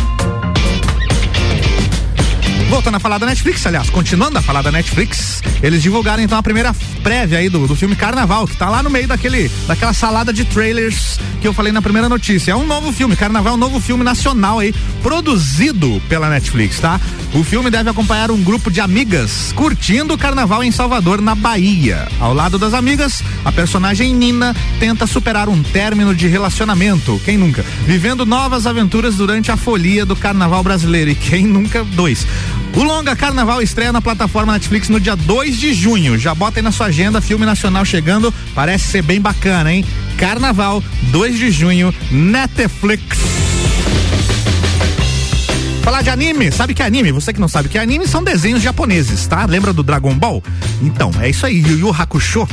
Voltando 2.69 2.95
a 2.95 2.99
falar 2.99 3.17
da 3.17 3.25
Netflix, 3.25 3.65
aliás, 3.65 3.89
continuando 3.89 4.37
a 4.37 4.41
falar 4.41 4.61
da 4.61 4.71
Netflix, 4.71 5.41
eles 5.61 5.81
divulgaram 5.81 6.21
então 6.21 6.37
a 6.37 6.43
primeira 6.43 6.73
prévia 7.03 7.39
aí 7.39 7.47
do, 7.47 7.67
do 7.67 7.75
filme 7.75 7.95
Carnaval, 7.95 8.47
que 8.47 8.57
tá 8.57 8.69
lá 8.69 8.81
no 8.81 8.89
meio 8.89 9.07
daquele, 9.07 9.49
daquela 9.67 9.93
salada 9.93 10.33
de 10.33 10.43
trailers 10.45 11.19
que 11.41 11.47
eu 11.47 11.53
falei 11.53 11.71
na 11.71 11.81
primeira 11.81 12.09
notícia. 12.09 12.51
É 12.51 12.55
um 12.55 12.65
novo 12.65 12.91
filme, 12.91 13.15
Carnaval 13.15 13.53
é 13.53 13.55
um 13.55 13.59
novo 13.59 13.79
filme 13.79 14.03
nacional 14.03 14.59
aí, 14.59 14.73
produzido 15.03 16.01
pela 16.09 16.29
Netflix, 16.29 16.79
tá? 16.79 16.99
O 17.33 17.43
filme 17.43 17.69
deve 17.69 17.89
acompanhar 17.89 18.31
um 18.31 18.41
grupo 18.41 18.71
de 18.71 18.81
amigas 18.81 19.51
curtindo 19.53 20.13
o 20.13 20.17
carnaval 20.17 20.63
em 20.63 20.71
Salvador, 20.71 21.21
na 21.21 21.35
Bahia. 21.35 22.07
Ao 22.19 22.33
lado 22.33 22.57
das 22.57 22.73
amigas, 22.73 23.21
a 23.43 23.51
personagem 23.51 24.13
Nina 24.13 24.55
tenta 24.79 25.05
superar 25.05 25.49
um 25.49 25.61
término 25.61 26.15
de 26.15 26.27
relacionamento, 26.27 27.21
quem 27.25 27.37
nunca? 27.37 27.63
Vivendo 27.85 28.25
novas 28.25 28.65
aventuras 28.65 29.15
durante 29.15 29.51
a 29.51 29.57
folia 29.57 30.05
do 30.05 30.15
carnaval 30.15 30.63
brasileiro. 30.63 31.11
E 31.11 31.15
quem 31.15 31.45
nunca? 31.45 31.83
Dois. 31.83 32.25
O 32.75 32.83
longa 32.83 33.15
Carnaval 33.15 33.61
estreia 33.61 33.93
na 33.93 34.01
plataforma 34.01 34.51
Netflix 34.51 34.89
no 34.89 34.99
dia 34.99 35.15
2 35.15 35.57
de 35.57 35.73
junho. 35.73 36.17
Já 36.17 36.35
bota 36.35 36.59
aí 36.59 36.63
na 36.63 36.73
sua 36.73 36.87
agenda, 36.87 37.21
filme 37.21 37.45
nacional 37.45 37.85
chegando. 37.85 38.33
Parece 38.53 38.85
ser 38.85 39.01
bem 39.01 39.21
bacana, 39.21 39.71
hein? 39.71 39.85
Carnaval, 40.17 40.83
2 41.03 41.37
de 41.37 41.51
junho, 41.51 41.95
Netflix. 42.11 43.17
Falar 45.81 46.01
de 46.01 46.09
anime, 46.09 46.51
sabe 46.51 46.73
que 46.73 46.81
é 46.81 46.85
anime? 46.85 47.13
Você 47.13 47.31
que 47.31 47.39
não 47.39 47.47
sabe 47.47 47.69
que 47.69 47.77
é 47.77 47.81
anime 47.81 48.07
são 48.07 48.23
desenhos 48.23 48.61
japoneses, 48.61 49.25
tá? 49.25 49.45
Lembra 49.45 49.71
do 49.71 49.83
Dragon 49.83 50.13
Ball? 50.13 50.43
Então, 50.81 51.11
é 51.21 51.29
isso 51.29 51.45
aí, 51.45 51.59
Yu 51.59 51.77
Yu 51.79 51.95
Hakusho 51.97 52.45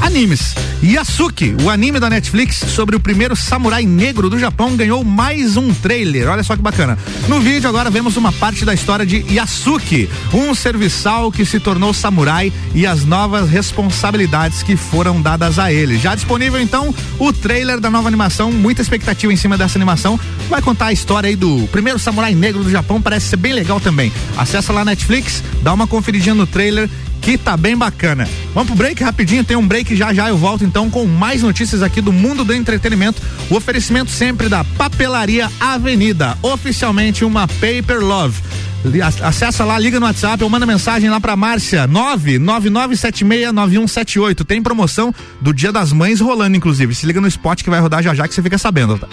animes. 0.00 0.54
Yasuki, 0.82 1.54
o 1.62 1.70
anime 1.70 2.00
da 2.00 2.10
Netflix 2.10 2.56
sobre 2.56 2.96
o 2.96 3.00
primeiro 3.00 3.36
samurai 3.36 3.84
negro 3.86 4.28
do 4.28 4.38
Japão, 4.38 4.76
ganhou 4.76 5.04
mais 5.04 5.56
um 5.56 5.72
trailer. 5.72 6.28
Olha 6.28 6.42
só 6.42 6.56
que 6.56 6.62
bacana. 6.62 6.98
No 7.28 7.40
vídeo 7.40 7.68
agora 7.68 7.88
vemos 7.88 8.16
uma 8.16 8.32
parte 8.32 8.64
da 8.64 8.74
história 8.74 9.06
de 9.06 9.24
Yasuki, 9.32 10.10
um 10.34 10.54
serviçal 10.54 11.30
que 11.30 11.44
se 11.44 11.60
tornou 11.60 11.94
samurai 11.94 12.52
e 12.74 12.84
as 12.84 13.04
novas 13.04 13.48
responsabilidades 13.48 14.62
que 14.62 14.76
foram 14.76 15.22
dadas 15.22 15.58
a 15.58 15.72
ele. 15.72 15.98
Já 15.98 16.14
disponível 16.14 16.60
então 16.60 16.92
o 17.18 17.32
trailer 17.32 17.78
da 17.78 17.90
nova 17.90 18.08
animação, 18.08 18.50
muita 18.50 18.82
expectativa 18.82 19.32
em 19.32 19.36
cima 19.36 19.56
dessa 19.56 19.78
animação. 19.78 20.18
Vai 20.50 20.60
contar 20.60 20.86
a 20.86 20.92
história 20.92 21.28
aí 21.28 21.36
do 21.36 21.68
primeiro 21.68 21.98
samurai 21.98 22.34
negro 22.34 22.64
do 22.64 22.70
Japão, 22.70 23.00
parece 23.00 23.28
ser 23.28 23.36
bem 23.36 23.52
legal 23.52 23.78
também. 23.78 24.12
Acessa 24.36 24.72
lá 24.72 24.84
Netflix, 24.84 25.44
dá 25.62 25.72
uma 25.72 25.86
conferidinha 25.86 26.34
no 26.34 26.46
trailer 26.46 26.90
que 27.22 27.38
tá 27.38 27.56
bem 27.56 27.74
bacana. 27.76 28.28
Vamos 28.52 28.68
pro 28.68 28.76
break 28.76 29.02
rapidinho, 29.02 29.42
tem 29.44 29.56
um 29.56 29.66
break 29.66 29.96
já 29.96 30.12
já 30.12 30.28
eu 30.28 30.36
volto 30.36 30.62
então 30.64 30.90
com 30.90 31.06
mais 31.06 31.42
notícias 31.42 31.80
aqui 31.80 32.02
do 32.02 32.12
mundo 32.12 32.44
do 32.44 32.52
entretenimento. 32.52 33.22
O 33.48 33.56
oferecimento 33.56 34.10
sempre 34.10 34.48
da 34.48 34.64
Papelaria 34.64 35.48
Avenida, 35.58 36.36
oficialmente 36.42 37.24
uma 37.24 37.46
Paper 37.46 38.00
Love. 38.00 38.42
Acessa 39.22 39.64
lá, 39.64 39.78
liga 39.78 40.00
no 40.00 40.06
WhatsApp 40.06 40.42
ou 40.42 40.50
manda 40.50 40.66
mensagem 40.66 41.08
lá 41.08 41.20
pra 41.20 41.36
Márcia, 41.36 41.86
999769178. 41.86 44.44
Tem 44.44 44.60
promoção 44.60 45.14
do 45.40 45.54
Dia 45.54 45.70
das 45.70 45.92
Mães 45.92 46.18
rolando, 46.20 46.56
inclusive. 46.56 46.92
Se 46.92 47.06
liga 47.06 47.20
no 47.20 47.28
spot 47.28 47.62
que 47.62 47.70
vai 47.70 47.78
rodar 47.78 48.02
já 48.02 48.12
já 48.12 48.26
que 48.26 48.34
você 48.34 48.42
fica 48.42 48.58
sabendo. 48.58 48.98
Tá? 48.98 49.06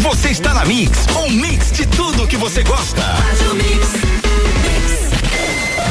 Você 0.00 0.28
está 0.28 0.52
na 0.52 0.66
Mix, 0.66 1.06
um 1.16 1.30
mix 1.30 1.72
de 1.72 1.86
tudo 1.86 2.26
que 2.26 2.36
você 2.36 2.62
gosta. 2.62 3.00
Faz 3.00 3.40
o 3.50 3.54
mix. 3.54 4.13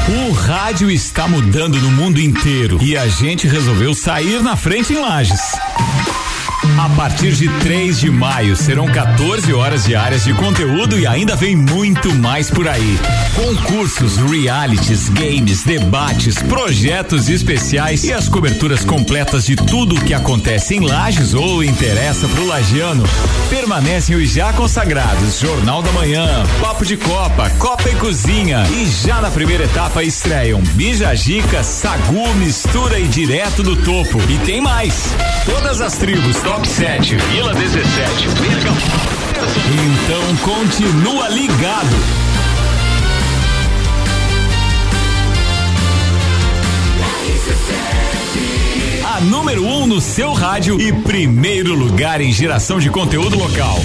O 0.06 0.34
rádio 0.34 0.92
está 0.92 1.30
mudando 1.30 1.80
no 1.80 1.90
mundo 1.90 2.20
inteiro 2.20 2.78
e 2.82 2.98
a 2.98 3.08
gente 3.08 3.48
resolveu 3.48 3.94
sair 3.94 4.44
na 4.44 4.58
frente 4.58 4.92
em 4.92 4.98
Lages. 4.98 5.40
A 6.80 6.90
partir 6.96 7.34
de 7.34 7.50
3 7.60 8.00
de 8.00 8.10
maio 8.10 8.56
serão 8.56 8.88
14 8.88 9.54
horas 9.54 9.84
diárias 9.84 10.24
de 10.24 10.34
conteúdo 10.34 10.98
e 10.98 11.06
ainda 11.06 11.36
vem 11.36 11.56
muito 11.56 12.14
mais 12.16 12.50
por 12.50 12.68
aí. 12.68 12.98
Concursos, 13.36 14.18
realities, 14.18 15.10
games, 15.10 15.64
debates, 15.64 16.42
projetos 16.44 17.28
especiais 17.30 18.04
e 18.04 18.14
as 18.14 18.30
coberturas 18.30 18.86
completas 18.86 19.46
de 19.46 19.56
tudo 19.56 19.96
o 19.96 20.02
que 20.04 20.14
acontece 20.14 20.76
em 20.76 20.80
Lages 20.80 21.34
ou 21.34 21.64
interessa 21.64 22.28
pro 22.30 22.48
lagiano. 22.48 23.04
Permanecem 23.50 24.16
os 24.16 24.30
já 24.30 24.54
consagrados 24.54 25.40
Jornal 25.40 25.82
da 25.82 25.92
Manhã, 25.92 26.44
Papo 26.62 26.86
de 26.86 26.96
Copa, 26.96 27.50
Copa 27.60 27.90
e 27.90 27.96
Cozinha 27.96 28.64
e 28.72 28.86
já 28.86 29.22
na 29.22 29.30
primeira 29.30 29.66
etapa 29.66 30.04
estreiam 30.04 30.62
Bijagica, 30.74 31.64
Sagu, 31.64 32.34
Mistura 32.36 33.00
e 33.00 33.08
Direto 33.08 33.62
do 33.64 33.76
Topo. 33.76 34.20
E 34.30 34.38
tem 34.40 34.62
mais. 34.62 35.14
Todas 35.46 35.82
as 35.82 35.98
tribos 35.98 36.38
Top 36.54 36.68
7, 36.68 37.16
Vila 37.16 37.52
17, 37.56 38.28
Virga. 38.28 38.70
Então 39.74 40.36
continua 40.54 41.28
ligado. 41.30 41.96
A 49.04 49.22
número 49.22 49.66
1 49.66 49.82
um 49.82 49.88
no 49.88 50.00
seu 50.00 50.32
rádio 50.32 50.80
e 50.80 50.94
primeiro 50.94 51.74
lugar 51.74 52.22
em 52.22 52.32
geração 52.32 52.78
de 52.80 52.92
conteúdo 52.92 53.36
local. 53.36 53.82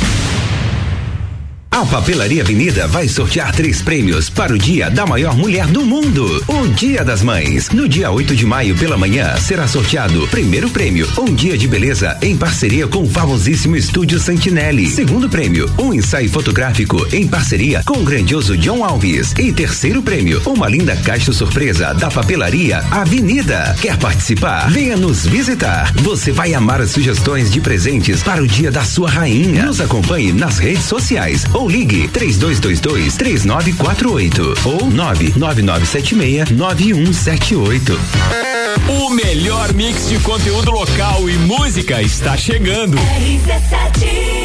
A 1.79 1.87
Papelaria 1.87 2.43
Avenida 2.43 2.89
vai 2.89 3.07
sortear 3.07 3.55
três 3.55 3.81
prêmios 3.81 4.29
para 4.29 4.53
o 4.53 4.59
Dia 4.59 4.91
da 4.91 5.07
Maior 5.07 5.37
Mulher 5.37 5.65
do 5.69 5.85
Mundo, 5.85 6.45
o 6.49 6.67
Dia 6.67 7.05
das 7.05 7.23
Mães. 7.23 7.71
No 7.71 7.89
dia 7.89 8.11
8 8.11 8.35
de 8.35 8.45
maio 8.45 8.77
pela 8.77 8.99
manhã 8.99 9.37
será 9.37 9.69
sorteado 9.69 10.27
primeiro 10.27 10.69
prêmio, 10.71 11.09
um 11.17 11.33
dia 11.33 11.57
de 11.57 11.69
beleza 11.69 12.19
em 12.21 12.37
parceria 12.37 12.89
com 12.89 13.05
o 13.05 13.09
famosíssimo 13.09 13.77
Estúdio 13.77 14.19
Santinelli. 14.19 14.89
Segundo 14.91 15.29
prêmio, 15.29 15.73
um 15.79 15.95
ensaio 15.95 16.29
fotográfico 16.29 17.07
em 17.15 17.29
parceria 17.29 17.81
com 17.87 18.01
o 18.01 18.05
grandioso 18.05 18.57
John 18.57 18.85
Alves. 18.85 19.33
E 19.39 19.53
terceiro 19.53 20.03
prêmio, 20.03 20.43
uma 20.47 20.69
linda 20.69 20.97
caixa 20.97 21.33
surpresa 21.33 21.95
da 21.95 22.11
Papelaria 22.11 22.79
Avenida. 22.91 23.77
Quer 23.81 23.97
participar? 23.99 24.69
Venha 24.69 24.97
nos 24.97 25.25
visitar. 25.25 25.93
Você 25.95 26.33
vai 26.33 26.55
amar 26.55 26.81
as 26.81 26.91
sugestões 26.91 27.53
de 27.53 27.61
presentes 27.61 28.21
para 28.21 28.43
o 28.43 28.49
Dia 28.49 28.73
da 28.73 28.83
sua 28.83 29.09
rainha. 29.09 29.65
Nos 29.65 29.81
acompanhe 29.81 30.33
nas 30.33 30.59
redes 30.59 30.83
sociais 30.83 31.47
ou 31.55 31.68
ligue 31.69 32.09
3222 32.09 33.17
3948 33.17 34.41
ou 34.65 34.91
99976 34.91 36.51
9178. 36.51 38.58
O 38.89 39.11
melhor 39.11 39.75
mix 39.75 40.09
de 40.09 40.19
conteúdo 40.21 40.71
local 40.71 41.29
e 41.29 41.35
música 41.35 42.01
está 42.01 42.39
chegando. 42.39 42.97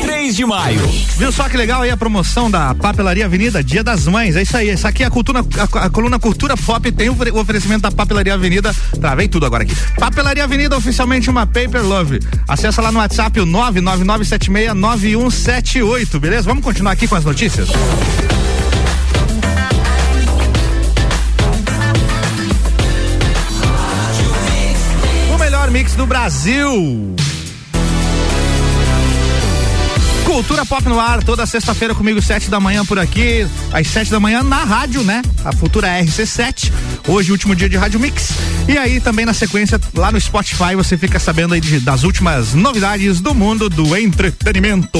3 0.01 0.35
de 0.35 0.45
maio. 0.45 0.81
Viu 1.17 1.31
só 1.31 1.47
que 1.47 1.55
legal 1.55 1.81
aí 1.81 1.89
a 1.89 1.95
promoção 1.95 2.51
da 2.51 2.75
Papelaria 2.75 3.23
Avenida, 3.23 3.63
Dia 3.63 3.81
das 3.81 4.05
Mães. 4.05 4.35
É 4.35 4.41
isso 4.41 4.57
aí. 4.57 4.69
Isso 4.69 4.85
aqui 4.85 5.03
é 5.03 5.05
a, 5.05 5.09
cultura, 5.09 5.39
a, 5.39 5.43
a 5.85 5.89
coluna 5.89 6.19
Cultura 6.19 6.57
Pop 6.57 6.91
tem 6.91 7.07
o 7.09 7.15
oferecimento 7.39 7.83
da 7.83 7.91
Papelaria 7.91 8.33
Avenida. 8.33 8.75
Travei 8.99 9.29
tudo 9.29 9.45
agora 9.45 9.63
aqui. 9.63 9.73
Papelaria 9.97 10.43
Avenida, 10.43 10.75
oficialmente 10.75 11.29
uma 11.29 11.45
Paper 11.45 11.81
Love. 11.81 12.19
Acessa 12.45 12.81
lá 12.81 12.91
no 12.91 12.99
WhatsApp 12.99 13.39
o 13.39 13.45
999769178, 13.45 16.19
beleza? 16.19 16.49
Vamos 16.49 16.65
continuar 16.65 16.91
aqui 16.91 17.07
com 17.07 17.15
as 17.15 17.23
notícias? 17.23 17.69
Mix 25.73 25.95
do 25.95 26.05
Brasil. 26.05 27.15
Cultura 30.23 30.63
Pop 30.63 30.87
no 30.87 30.99
ar, 30.99 31.23
toda 31.23 31.47
sexta-feira 31.47 31.95
comigo, 31.95 32.21
sete 32.21 32.47
da 32.47 32.59
manhã 32.59 32.85
por 32.85 32.99
aqui, 32.99 33.47
às 33.71 33.87
sete 33.87 34.11
da 34.11 34.19
manhã 34.19 34.43
na 34.43 34.63
rádio, 34.63 35.03
né? 35.03 35.23
A 35.43 35.51
Futura 35.51 35.87
RC7. 35.87 36.71
Hoje, 37.07 37.31
último 37.31 37.55
dia 37.55 37.67
de 37.67 37.75
Rádio 37.75 37.99
Mix. 37.99 38.33
E 38.67 38.77
aí, 38.77 38.99
também 38.99 39.25
na 39.25 39.33
sequência, 39.33 39.81
lá 39.95 40.11
no 40.11 40.21
Spotify, 40.21 40.75
você 40.75 40.95
fica 40.95 41.19
sabendo 41.19 41.55
aí 41.55 41.59
de, 41.59 41.79
das 41.79 42.03
últimas 42.03 42.53
novidades 42.53 43.19
do 43.19 43.33
mundo 43.33 43.67
do 43.67 43.97
entretenimento. 43.97 44.99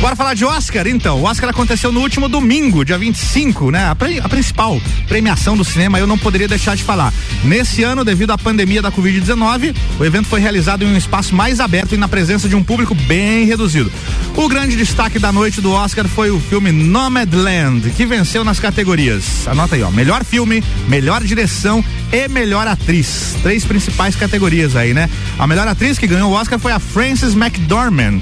Bora 0.00 0.14
falar 0.14 0.34
de 0.34 0.44
Oscar, 0.44 0.86
então. 0.86 1.20
O 1.20 1.24
Oscar 1.24 1.50
aconteceu 1.50 1.90
no 1.90 2.00
último 2.00 2.28
domingo, 2.28 2.84
dia 2.84 2.96
25, 2.96 3.72
né? 3.72 3.90
A, 3.90 3.96
pre, 3.96 4.20
a 4.20 4.28
principal 4.28 4.80
premiação 5.08 5.56
do 5.56 5.64
cinema, 5.64 5.98
eu 5.98 6.06
não 6.06 6.16
poderia 6.16 6.46
deixar 6.46 6.76
de 6.76 6.84
falar. 6.84 7.12
Nesse 7.42 7.82
ano, 7.82 8.04
devido 8.04 8.30
à 8.30 8.38
pandemia 8.38 8.80
da 8.80 8.92
Covid-19, 8.92 9.74
o 9.98 10.04
evento 10.04 10.28
foi 10.28 10.38
realizado 10.38 10.84
em 10.84 10.86
um 10.86 10.96
espaço 10.96 11.34
mais 11.34 11.58
aberto 11.58 11.96
e 11.96 11.98
na 11.98 12.06
presença 12.06 12.48
de 12.48 12.54
um 12.54 12.62
público 12.62 12.94
bem 12.94 13.44
reduzido. 13.44 13.90
O 14.36 14.48
grande 14.48 14.76
destaque 14.76 15.18
da 15.18 15.32
noite 15.32 15.60
do 15.60 15.72
Oscar 15.72 16.06
foi 16.06 16.30
o 16.30 16.38
filme 16.38 16.70
Nomadland, 16.70 17.90
que 17.90 18.06
venceu 18.06 18.44
nas 18.44 18.60
categorias. 18.60 19.48
Anota 19.48 19.74
aí, 19.74 19.82
ó. 19.82 19.90
Melhor 19.90 20.24
filme, 20.24 20.62
melhor 20.86 21.24
direção 21.24 21.84
e 22.12 22.28
melhor 22.28 22.68
atriz. 22.68 23.34
Três 23.42 23.64
principais 23.64 24.14
categorias 24.14 24.76
aí, 24.76 24.94
né? 24.94 25.10
A 25.36 25.46
melhor 25.46 25.66
atriz 25.66 25.98
que 25.98 26.06
ganhou 26.06 26.30
o 26.30 26.34
Oscar 26.34 26.60
foi 26.60 26.70
a 26.70 26.78
Frances 26.78 27.34
McDormand 27.34 28.20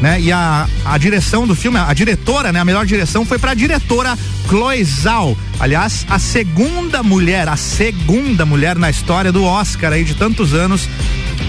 né? 0.00 0.20
E 0.20 0.32
a, 0.32 0.68
a 0.84 0.98
direção 0.98 1.46
do 1.46 1.54
filme, 1.54 1.78
a 1.78 1.92
diretora, 1.94 2.52
né? 2.52 2.60
A 2.60 2.64
melhor 2.64 2.84
direção 2.84 3.24
foi 3.24 3.38
para 3.38 3.52
a 3.52 3.54
diretora 3.54 4.16
Chloe 4.48 4.84
Zhao. 4.84 5.36
Aliás, 5.58 6.06
a 6.08 6.18
segunda 6.18 7.02
mulher, 7.02 7.48
a 7.48 7.56
segunda 7.56 8.44
mulher 8.44 8.76
na 8.76 8.90
história 8.90 9.32
do 9.32 9.44
Oscar 9.44 9.92
aí 9.92 10.04
de 10.04 10.14
tantos 10.14 10.52
anos 10.52 10.88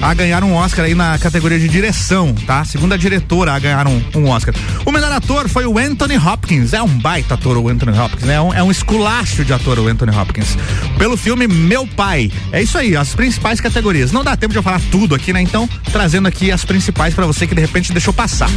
a 0.01 0.13
ganhar 0.13 0.43
um 0.43 0.53
Oscar 0.53 0.85
aí 0.85 0.95
na 0.95 1.17
categoria 1.17 1.59
de 1.59 1.67
direção, 1.67 2.33
tá? 2.45 2.63
Segunda 2.63 2.97
diretora 2.97 3.53
a 3.53 3.59
ganhar 3.59 3.87
um, 3.87 4.01
um, 4.15 4.29
Oscar. 4.29 4.53
O 4.85 4.91
melhor 4.91 5.11
ator 5.11 5.49
foi 5.49 5.65
o 5.65 5.77
Anthony 5.77 6.17
Hopkins. 6.17 6.73
É 6.73 6.81
um 6.81 6.99
baita 6.99 7.33
ator 7.33 7.57
o 7.57 7.67
Anthony 7.67 7.97
Hopkins, 7.97 8.23
né? 8.23 8.35
É 8.35 8.41
um, 8.41 8.53
é 8.53 8.63
um 8.63 8.71
esculacho 8.71 9.43
de 9.43 9.53
ator 9.53 9.79
o 9.79 9.87
Anthony 9.87 10.15
Hopkins. 10.15 10.57
Pelo 10.97 11.17
filme 11.17 11.47
Meu 11.47 11.87
Pai. 11.87 12.31
É 12.51 12.61
isso 12.61 12.77
aí, 12.77 12.95
as 12.95 13.13
principais 13.13 13.59
categorias. 13.59 14.11
Não 14.11 14.23
dá 14.23 14.35
tempo 14.35 14.51
de 14.51 14.59
eu 14.59 14.63
falar 14.63 14.81
tudo 14.91 15.15
aqui, 15.15 15.33
né? 15.33 15.41
Então, 15.41 15.67
trazendo 15.91 16.27
aqui 16.27 16.51
as 16.51 16.63
principais 16.63 17.13
para 17.13 17.25
você 17.25 17.47
que 17.47 17.55
de 17.55 17.61
repente 17.61 17.91
deixou 17.91 18.13
passar. 18.13 18.49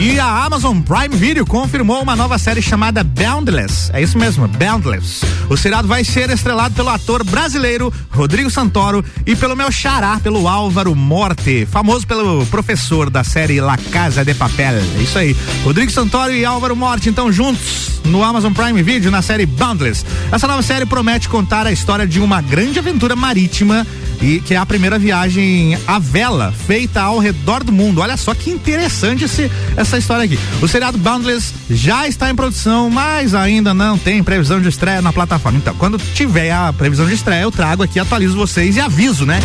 E 0.00 0.16
a 0.20 0.44
Amazon 0.44 0.80
Prime 0.80 1.16
Video 1.16 1.44
confirmou 1.44 2.00
uma 2.00 2.14
nova 2.14 2.38
série 2.38 2.62
chamada 2.62 3.02
Boundless. 3.02 3.90
É 3.92 4.00
isso 4.00 4.16
mesmo, 4.16 4.46
Boundless. 4.46 5.26
O 5.50 5.56
seriado 5.56 5.88
vai 5.88 6.04
ser 6.04 6.30
estrelado 6.30 6.72
pelo 6.72 6.88
ator 6.88 7.24
brasileiro 7.24 7.92
Rodrigo 8.08 8.48
Santoro 8.48 9.04
e 9.26 9.34
pelo 9.34 9.56
meu 9.56 9.72
xará, 9.72 10.20
pelo 10.20 10.46
Álvaro 10.46 10.94
Morte, 10.94 11.66
famoso 11.66 12.06
pelo 12.06 12.46
professor 12.46 13.10
da 13.10 13.24
série 13.24 13.60
La 13.60 13.76
Casa 13.76 14.24
de 14.24 14.34
Papel. 14.34 14.74
É 14.74 15.02
isso 15.02 15.18
aí. 15.18 15.36
Rodrigo 15.64 15.90
Santoro 15.90 16.32
e 16.32 16.44
Álvaro 16.44 16.76
Morte, 16.76 17.08
então 17.08 17.32
juntos 17.32 18.00
no 18.04 18.22
Amazon 18.22 18.52
Prime 18.52 18.80
Video 18.84 19.10
na 19.10 19.20
série 19.20 19.46
Boundless. 19.46 20.06
Essa 20.30 20.46
nova 20.46 20.62
série 20.62 20.86
promete 20.86 21.28
contar 21.28 21.66
a 21.66 21.72
história 21.72 22.06
de 22.06 22.20
uma 22.20 22.40
grande 22.40 22.78
aventura 22.78 23.16
marítima 23.16 23.84
e 24.20 24.40
que 24.40 24.54
é 24.54 24.56
a 24.56 24.66
primeira 24.66 24.98
viagem 24.98 25.78
à 25.86 25.98
vela 25.98 26.52
feita 26.66 27.00
ao 27.00 27.18
redor 27.18 27.62
do 27.62 27.72
mundo. 27.72 28.00
Olha 28.00 28.16
só 28.16 28.34
que 28.34 28.50
interessante 28.50 29.24
esse, 29.24 29.50
essa 29.76 29.98
história 29.98 30.24
aqui. 30.24 30.38
O 30.60 30.68
seriado 30.68 30.98
Boundless 30.98 31.54
já 31.70 32.06
está 32.06 32.30
em 32.30 32.34
produção, 32.34 32.90
mas 32.90 33.34
ainda 33.34 33.72
não 33.72 33.96
tem 33.98 34.22
previsão 34.22 34.60
de 34.60 34.68
estreia 34.68 35.02
na 35.02 35.12
plataforma. 35.12 35.58
Então, 35.58 35.74
quando 35.74 35.98
tiver 35.98 36.50
a 36.50 36.72
previsão 36.72 37.06
de 37.06 37.14
estreia, 37.14 37.42
eu 37.42 37.50
trago 37.50 37.82
aqui, 37.82 37.98
atualizo 37.98 38.36
vocês 38.36 38.76
e 38.76 38.80
aviso, 38.80 39.24
né? 39.24 39.40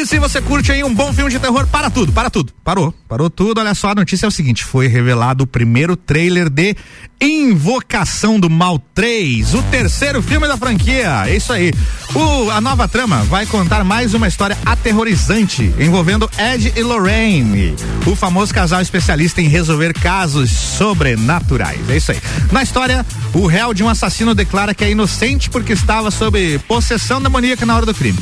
E 0.00 0.06
se 0.06 0.18
você 0.18 0.40
curte 0.40 0.72
aí 0.72 0.82
um 0.82 0.94
bom 0.94 1.12
filme 1.12 1.30
de 1.30 1.38
terror, 1.38 1.66
para 1.66 1.90
tudo, 1.90 2.10
para 2.10 2.30
tudo. 2.30 2.54
Parou, 2.64 2.90
parou 3.06 3.28
tudo. 3.28 3.60
Olha 3.60 3.74
só, 3.74 3.90
a 3.90 3.94
notícia 3.94 4.24
é 4.24 4.28
o 4.28 4.30
seguinte: 4.30 4.64
foi 4.64 4.86
revelado 4.86 5.44
o 5.44 5.46
primeiro 5.46 5.94
trailer 5.94 6.48
de 6.48 6.74
Invocação 7.20 8.40
do 8.40 8.48
Mal 8.48 8.78
3, 8.94 9.52
o 9.52 9.62
terceiro 9.64 10.22
filme 10.22 10.48
da 10.48 10.56
franquia. 10.56 11.24
É 11.26 11.36
isso 11.36 11.52
aí. 11.52 11.70
O, 12.14 12.50
a 12.50 12.62
nova 12.62 12.88
trama 12.88 13.18
vai 13.24 13.44
contar 13.44 13.84
mais 13.84 14.14
uma 14.14 14.26
história 14.26 14.56
aterrorizante 14.64 15.70
envolvendo 15.78 16.30
Ed 16.38 16.72
e 16.74 16.82
Lorraine, 16.82 17.76
o 18.06 18.16
famoso 18.16 18.54
casal 18.54 18.80
especialista 18.80 19.42
em 19.42 19.48
resolver 19.48 19.92
casos 19.92 20.50
sobrenaturais. 20.50 21.90
É 21.90 21.96
isso 21.98 22.12
aí. 22.12 22.18
Na 22.50 22.62
história, 22.62 23.04
o 23.34 23.46
réu 23.46 23.74
de 23.74 23.84
um 23.84 23.88
assassino 23.90 24.34
declara 24.34 24.72
que 24.72 24.82
é 24.82 24.90
inocente 24.90 25.50
porque 25.50 25.74
estava 25.74 26.10
sob 26.10 26.58
possessão 26.60 27.20
demoníaca 27.20 27.66
na 27.66 27.76
hora 27.76 27.84
do 27.84 27.94
crime. 27.94 28.18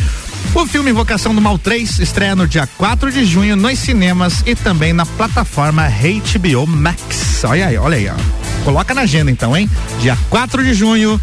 O 0.54 0.66
filme 0.66 0.90
Invocação 0.90 1.34
do 1.34 1.40
Mal 1.40 1.58
3 1.58 1.98
estreia 1.98 2.34
no 2.34 2.46
dia 2.46 2.66
4 2.78 3.12
de 3.12 3.24
junho 3.24 3.56
nos 3.56 3.78
cinemas 3.78 4.42
e 4.46 4.54
também 4.54 4.92
na 4.92 5.06
plataforma 5.06 5.88
HBO 5.88 6.66
Max. 6.66 7.44
Olha 7.44 7.66
aí, 7.66 7.76
olha 7.76 7.96
aí, 7.96 8.08
ó. 8.08 8.64
Coloca 8.64 8.94
na 8.94 9.02
agenda 9.02 9.30
então, 9.30 9.56
hein? 9.56 9.70
Dia 10.00 10.16
4 10.30 10.64
de 10.64 10.74
junho, 10.74 11.20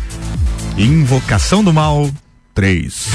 Invocação 0.78 1.64
do 1.64 1.74
Mal 1.74 2.10
3. 2.54 3.10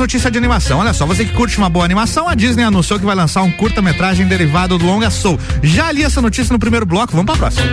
notícia 0.00 0.30
de 0.30 0.38
animação. 0.38 0.80
Olha 0.80 0.92
só, 0.92 1.06
você 1.06 1.24
que 1.24 1.32
curte 1.32 1.56
uma 1.58 1.68
boa 1.68 1.84
animação, 1.84 2.26
a 2.26 2.34
Disney 2.34 2.64
anunciou 2.64 2.98
que 2.98 3.04
vai 3.04 3.14
lançar 3.14 3.42
um 3.42 3.50
curta-metragem 3.52 4.26
derivado 4.26 4.76
do 4.76 4.84
longa 4.84 5.10
Soul. 5.10 5.38
Já 5.62 5.92
li 5.92 6.02
essa 6.02 6.20
notícia 6.20 6.52
no 6.52 6.58
primeiro 6.58 6.86
bloco, 6.86 7.12
vamos 7.12 7.26
pra 7.26 7.36
próxima. 7.36 7.66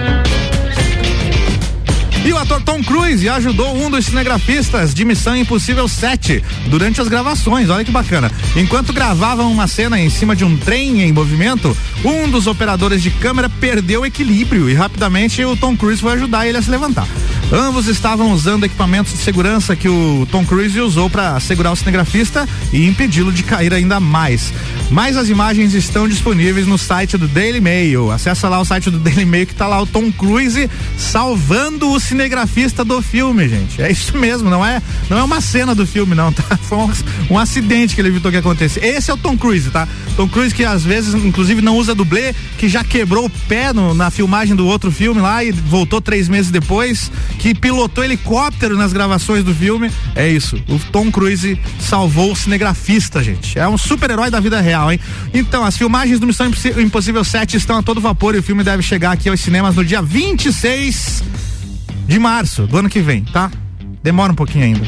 E 2.26 2.34
o 2.34 2.38
ator 2.38 2.62
Tom 2.62 2.84
Cruise 2.84 3.28
ajudou 3.30 3.76
um 3.76 3.90
dos 3.90 4.06
cinegrafistas 4.06 4.94
de 4.94 5.06
Missão 5.06 5.36
Impossível 5.36 5.88
7 5.88 6.44
durante 6.68 7.00
as 7.00 7.08
gravações. 7.08 7.70
Olha 7.70 7.86
que 7.86 7.92
bacana. 7.92 8.32
Enquanto 8.56 8.92
gravavam 8.92 9.52
uma 9.52 9.68
cena 9.68 10.00
em 10.00 10.10
cima 10.10 10.36
de 10.36 10.44
um 10.44 10.58
trem 10.58 11.02
em 11.02 11.12
movimento, 11.12 11.76
um 12.04 12.30
dos 12.30 12.48
operadores 12.48 13.02
de 13.02 13.12
câmera 13.12 13.50
perdeu 13.50 14.02
o 14.02 14.06
equilíbrio 14.06 14.70
e 14.70 14.74
rapidamente 14.74 15.44
o 15.44 15.56
Tom 15.56 15.76
Cruise 15.76 16.02
foi 16.02 16.14
ajudar 16.14 16.48
ele 16.48 16.58
a 16.58 16.62
se 16.62 16.70
levantar. 16.70 17.08
Ambos 17.52 17.88
estavam 17.88 18.34
usando 18.34 18.66
equipamentos 18.66 19.14
de 19.14 19.20
segurança 19.20 19.74
que 19.74 19.88
o 19.88 20.28
Tom 20.30 20.46
Cruise 20.46 20.80
usou 20.82 21.10
para 21.10 21.40
segurar 21.40 21.72
o 21.72 21.78
cinegrafista 21.78 22.48
e 22.74 22.86
impedi-lo 22.86 23.32
de 23.32 23.42
cair 23.42 23.74
ainda 23.74 24.02
mais. 24.02 24.54
Mas 24.92 25.16
as 25.16 25.30
imagens 25.30 25.74
estão 25.74 26.10
disponíveis 26.10 26.68
no 26.68 26.78
site 26.78 27.18
do 27.18 27.26
Daily 27.26 27.62
Mail. 27.62 28.12
Acessa 28.12 28.50
lá 28.50 28.60
o 28.60 28.66
site 28.66 28.90
do 28.90 29.00
Daily 29.00 29.26
Mail 29.26 29.48
que 29.48 29.56
tá 29.56 29.66
lá 29.66 29.82
o 29.82 29.86
Tom 29.86 30.12
Cruise 30.12 30.70
salvando 30.98 31.90
o 31.90 32.00
cinegrafista 32.02 32.84
do 32.84 33.02
filme, 33.02 33.48
gente. 33.48 33.82
É 33.82 33.90
isso 33.90 34.18
mesmo, 34.18 34.50
não 34.50 34.66
é, 34.66 34.82
não 35.10 35.18
é 35.18 35.24
uma 35.24 35.40
cena 35.40 35.74
do 35.74 35.88
filme 35.88 36.14
não, 36.14 36.34
tá? 36.34 36.44
Foi 36.64 36.78
um, 36.80 36.92
um 37.32 37.40
acidente 37.40 37.96
que 37.96 38.02
ele 38.02 38.10
evitou 38.10 38.30
que 38.30 38.38
acontecesse. 38.38 38.86
Esse 38.86 39.10
é 39.10 39.14
o 39.14 39.18
Tom 39.18 39.38
Cruise, 39.38 39.70
tá? 39.70 39.88
Tom 40.18 40.28
Cruise 40.28 40.54
que 40.54 40.66
às 40.66 40.84
vezes 40.84 41.14
inclusive 41.14 41.62
não 41.62 41.78
usa 41.78 41.96
dublê, 41.96 42.36
que 42.58 42.68
já 42.68 42.84
quebrou 42.84 43.26
o 43.26 43.30
pé 43.30 43.72
no, 43.72 43.94
na 43.94 44.12
filmagem 44.12 44.54
do 44.54 44.66
outro 44.68 44.92
filme 44.92 45.22
lá 45.22 45.42
e 45.46 45.52
voltou 45.52 46.02
três 46.02 46.28
meses 46.28 46.52
depois 46.52 47.10
que 47.40 47.54
pilotou 47.54 48.04
helicóptero 48.04 48.76
nas 48.76 48.92
gravações 48.92 49.44
do 49.44 49.54
filme. 49.54 49.92
É 50.16 50.28
isso. 50.28 50.56
O 50.68 50.80
Tom 50.92 51.12
Cruise 51.12 51.60
salvou 51.80 52.32
o 52.32 52.36
cinegrafista, 52.36 53.24
gente. 53.24 53.58
É 53.58 53.68
um 53.68 53.78
super-herói 53.78 54.30
da 54.30 54.40
vida 54.40 54.60
real, 54.60 54.92
hein? 54.92 55.00
Então, 55.34 55.64
as 55.64 55.78
filmagens 55.78 56.20
do 56.20 56.28
Missão 56.28 56.52
Impossível 56.78 57.24
7 57.24 57.58
estão 57.58 57.78
a 57.78 57.84
todo 57.84 58.02
vapor 58.02 58.36
e 58.36 58.40
o 58.40 58.44
filme 58.44 58.64
deve 58.64 58.82
chegar 58.84 59.12
aqui 59.12 59.30
aos 59.30 59.40
cinemas 59.40 59.76
no 59.76 59.86
dia 59.86 60.02
26 60.02 61.24
de 62.08 62.20
março 62.20 62.66
do 62.66 62.78
ano 62.78 62.90
que 62.90 63.00
vem, 63.00 63.24
tá? 63.24 63.52
Demora 64.02 64.32
um 64.32 64.36
pouquinho 64.36 64.66
ainda. 64.66 64.86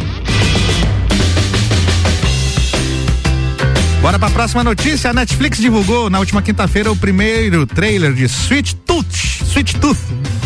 Bora 4.01 4.17
pra 4.17 4.29
próxima 4.29 4.63
notícia. 4.63 5.09
A 5.09 5.13
Netflix 5.13 5.57
divulgou 5.57 6.09
na 6.09 6.19
última 6.19 6.41
quinta-feira 6.41 6.91
o 6.91 6.95
primeiro 6.95 7.65
trailer 7.67 8.13
de 8.13 8.23
Sweet 8.23 8.75
Tooth. 8.77 9.43
Sweet 9.43 9.75
Tooth. 9.77 9.99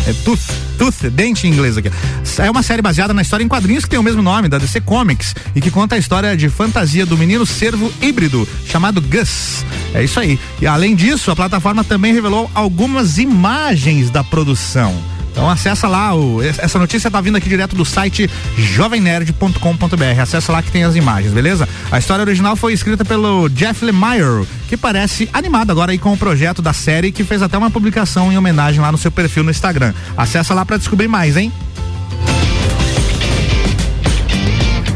É 0.06 0.12
Tooth. 0.24 0.40
Tooth, 0.78 1.10
dente 1.10 1.46
em 1.46 1.50
inglês 1.50 1.76
aqui. 1.78 1.90
É 2.38 2.50
uma 2.50 2.62
série 2.62 2.82
baseada 2.82 3.14
na 3.14 3.22
história 3.22 3.44
em 3.44 3.48
quadrinhos 3.48 3.84
que 3.84 3.90
tem 3.90 3.98
o 3.98 4.02
mesmo 4.02 4.20
nome, 4.20 4.48
da 4.48 4.58
DC 4.58 4.80
Comics, 4.82 5.34
e 5.54 5.60
que 5.60 5.70
conta 5.70 5.94
a 5.94 5.98
história 5.98 6.36
de 6.36 6.48
fantasia 6.48 7.06
do 7.06 7.16
menino 7.16 7.46
servo 7.46 7.92
híbrido, 8.02 8.46
chamado 8.66 9.00
Gus. 9.00 9.64
É 9.94 10.02
isso 10.02 10.20
aí. 10.20 10.38
E 10.60 10.66
além 10.66 10.94
disso, 10.94 11.30
a 11.30 11.36
plataforma 11.36 11.84
também 11.84 12.12
revelou 12.12 12.50
algumas 12.54 13.18
imagens 13.18 14.10
da 14.10 14.22
produção. 14.22 15.13
Então 15.34 15.50
acessa 15.50 15.88
lá, 15.88 16.14
o, 16.14 16.40
essa 16.40 16.78
notícia 16.78 17.10
tá 17.10 17.20
vindo 17.20 17.36
aqui 17.36 17.48
direto 17.48 17.74
do 17.74 17.84
site 17.84 18.30
jovemnerd.com.br. 18.56 20.20
Acessa 20.22 20.52
lá 20.52 20.62
que 20.62 20.70
tem 20.70 20.84
as 20.84 20.94
imagens, 20.94 21.34
beleza? 21.34 21.68
A 21.90 21.98
história 21.98 22.22
original 22.22 22.54
foi 22.54 22.72
escrita 22.72 23.04
pelo 23.04 23.48
Jeff 23.48 23.84
Lemire, 23.84 24.46
que 24.68 24.76
parece 24.76 25.28
animado 25.32 25.72
agora 25.72 25.90
aí 25.90 25.98
com 25.98 26.12
o 26.12 26.16
projeto 26.16 26.62
da 26.62 26.72
série, 26.72 27.10
que 27.10 27.24
fez 27.24 27.42
até 27.42 27.58
uma 27.58 27.68
publicação 27.68 28.32
em 28.32 28.38
homenagem 28.38 28.80
lá 28.80 28.92
no 28.92 28.96
seu 28.96 29.10
perfil 29.10 29.42
no 29.42 29.50
Instagram. 29.50 29.92
Acessa 30.16 30.54
lá 30.54 30.64
para 30.64 30.76
descobrir 30.76 31.08
mais, 31.08 31.36
hein? 31.36 31.52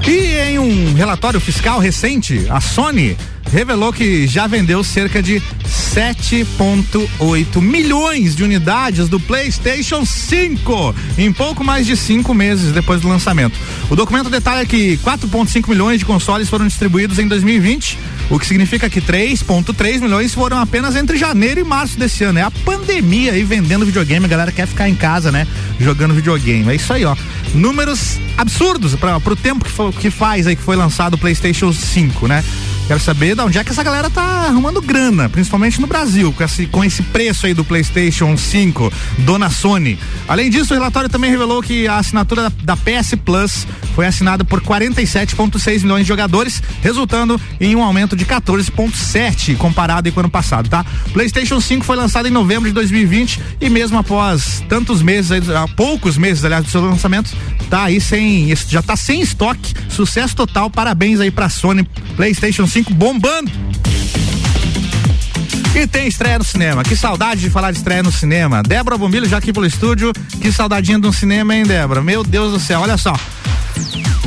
E 0.07 0.37
em 0.51 0.59
um 0.61 0.95
relatório 0.95 1.41
fiscal 1.41 1.81
recente, 1.81 2.47
a 2.49 2.61
Sony 2.61 3.17
revelou 3.53 3.93
que 3.93 4.27
já 4.27 4.47
vendeu 4.47 4.85
cerca 4.85 5.23
de 5.23 5.43
7,8 5.95 7.61
milhões 7.61 8.37
de 8.37 8.45
unidades 8.45 9.09
do 9.09 9.19
PlayStation 9.19 10.05
5 10.05 10.95
em 11.17 11.33
pouco 11.33 11.65
mais 11.65 11.87
de 11.87 11.97
cinco 11.97 12.35
meses 12.35 12.73
depois 12.73 13.01
do 13.01 13.09
lançamento. 13.09 13.59
O 13.91 13.97
documento 13.97 14.31
detalha 14.31 14.65
que 14.67 14.99
4,5 14.99 15.69
milhões 15.69 15.99
de 15.99 16.05
consoles 16.05 16.49
foram 16.49 16.67
distribuídos 16.67 17.19
em 17.19 17.27
2020, 17.27 17.99
o 18.31 18.39
que 18.39 18.47
significa 18.47 18.89
que 18.91 19.01
3,3 19.01 20.01
milhões 20.01 20.35
foram 20.35 20.59
apenas 20.59 20.95
entre 20.95 21.17
janeiro 21.17 21.61
e 21.61 21.65
março 21.65 21.99
desse 21.99 22.25
ano. 22.25 22.39
É 22.39 22.43
a 22.43 22.51
pandemia 22.51 23.33
aí 23.33 23.43
vendendo 23.43 23.87
videogame, 23.87 24.27
a 24.27 24.29
galera 24.29 24.53
quer 24.53 24.67
ficar 24.67 24.89
em 24.89 24.95
casa, 24.95 25.33
né? 25.33 25.47
Jogando 25.81 26.15
videogame. 26.15 26.71
É 26.71 26.75
isso 26.75 26.93
aí, 26.93 27.05
ó. 27.05 27.17
Números 27.55 28.19
absurdos 28.37 28.95
para 28.95 29.17
o 29.17 29.37
tempo 29.37 29.65
que, 29.65 29.71
foi, 29.71 29.93
que 29.93 30.11
faz 30.11 30.47
aí 30.47 30.55
que 30.55 30.63
foi 30.63 30.77
lançado 30.77 31.15
o 31.15 31.19
PlayStation 31.19 31.73
5, 31.73 32.29
né? 32.29 32.45
Quero 32.89 33.01
saber 33.01 33.35
de 33.35 33.43
onde 33.43 33.59
é 33.59 33.63
que 33.63 33.69
essa 33.69 33.83
galera 33.83 34.09
tá 34.09 34.23
arrumando 34.23 34.81
grana, 34.81 35.29
principalmente 35.29 35.79
no 35.79 35.87
Brasil, 35.87 36.33
com 36.33 36.43
esse, 36.43 36.67
com 36.67 36.83
esse 36.83 37.03
preço 37.03 37.45
aí 37.45 37.53
do 37.53 37.63
PlayStation 37.63 38.35
5, 38.35 38.91
dona 39.19 39.51
Sony. 39.51 39.99
Além 40.27 40.49
disso, 40.49 40.73
o 40.73 40.75
relatório 40.75 41.11
também 41.11 41.31
revelou 41.31 41.61
que 41.63 41.87
a 41.87 41.99
assinatura 41.99 42.45
da, 42.45 42.53
da 42.65 42.77
PS 42.79 43.15
Plus 43.23 43.67
foi 43.95 44.07
assinada 44.07 44.43
por 44.43 44.63
47,6 44.63 45.83
milhões 45.83 46.05
de 46.05 46.09
jogadores, 46.09 46.63
resultando 46.81 47.39
em 47.61 47.77
um 47.77 47.83
aumento 47.83 48.17
de 48.17 48.25
14,7 48.25 49.55
comparado 49.59 50.11
com 50.11 50.21
o 50.21 50.23
ano 50.23 50.31
passado, 50.31 50.71
tá? 50.71 50.83
PlayStation 51.13 51.61
5 51.61 51.85
foi 51.85 51.95
lançado 51.95 52.27
em 52.27 52.31
novembro 52.31 52.71
de 52.71 52.73
2020 52.75 53.39
e 53.61 53.69
mesmo 53.69 53.99
após 53.99 54.65
tantos 54.67 55.03
meses, 55.03 55.51
há 55.51 55.69
poucos 55.69 56.17
meses, 56.17 56.43
aliás, 56.43 56.65
do 56.65 56.71
seu 56.71 56.81
lançamento, 56.81 57.37
tá 57.69 57.85
aí 57.85 58.01
sem, 58.01 58.51
já 58.67 58.81
tá 58.81 58.97
sem 58.97 59.21
estoque, 59.21 59.75
sucesso 59.91 60.35
total, 60.35 60.71
parabéns 60.71 61.21
aí 61.21 61.31
pra 61.31 61.51
Sony, 61.51 61.87
PlayStation 62.17 62.67
5 62.67 62.78
bombando. 62.83 63.51
E 65.75 65.87
tem 65.87 66.09
estreia 66.09 66.39
no 66.39 66.45
cinema. 66.45 66.83
Que 66.83 66.97
saudade 66.97 67.41
de 67.41 67.51
falar 67.51 67.71
de 67.71 67.79
estreia 67.79 68.03
no 68.03 68.11
cinema. 68.11 68.63
Débora 68.63 68.99
Bombilho 68.99 69.29
já 69.29 69.39
aqui 69.39 69.53
pelo 69.53 69.67
estúdio. 69.67 70.13
Que 70.41 70.51
saudadinha 70.51 70.99
de 70.99 71.07
um 71.07 71.13
cinema, 71.13 71.55
hein, 71.55 71.65
Débora? 71.65 72.03
Meu 72.03 72.25
Deus 72.25 72.53
do 72.53 72.59
céu, 72.59 72.81
olha 72.81 72.97
só. 72.97 73.15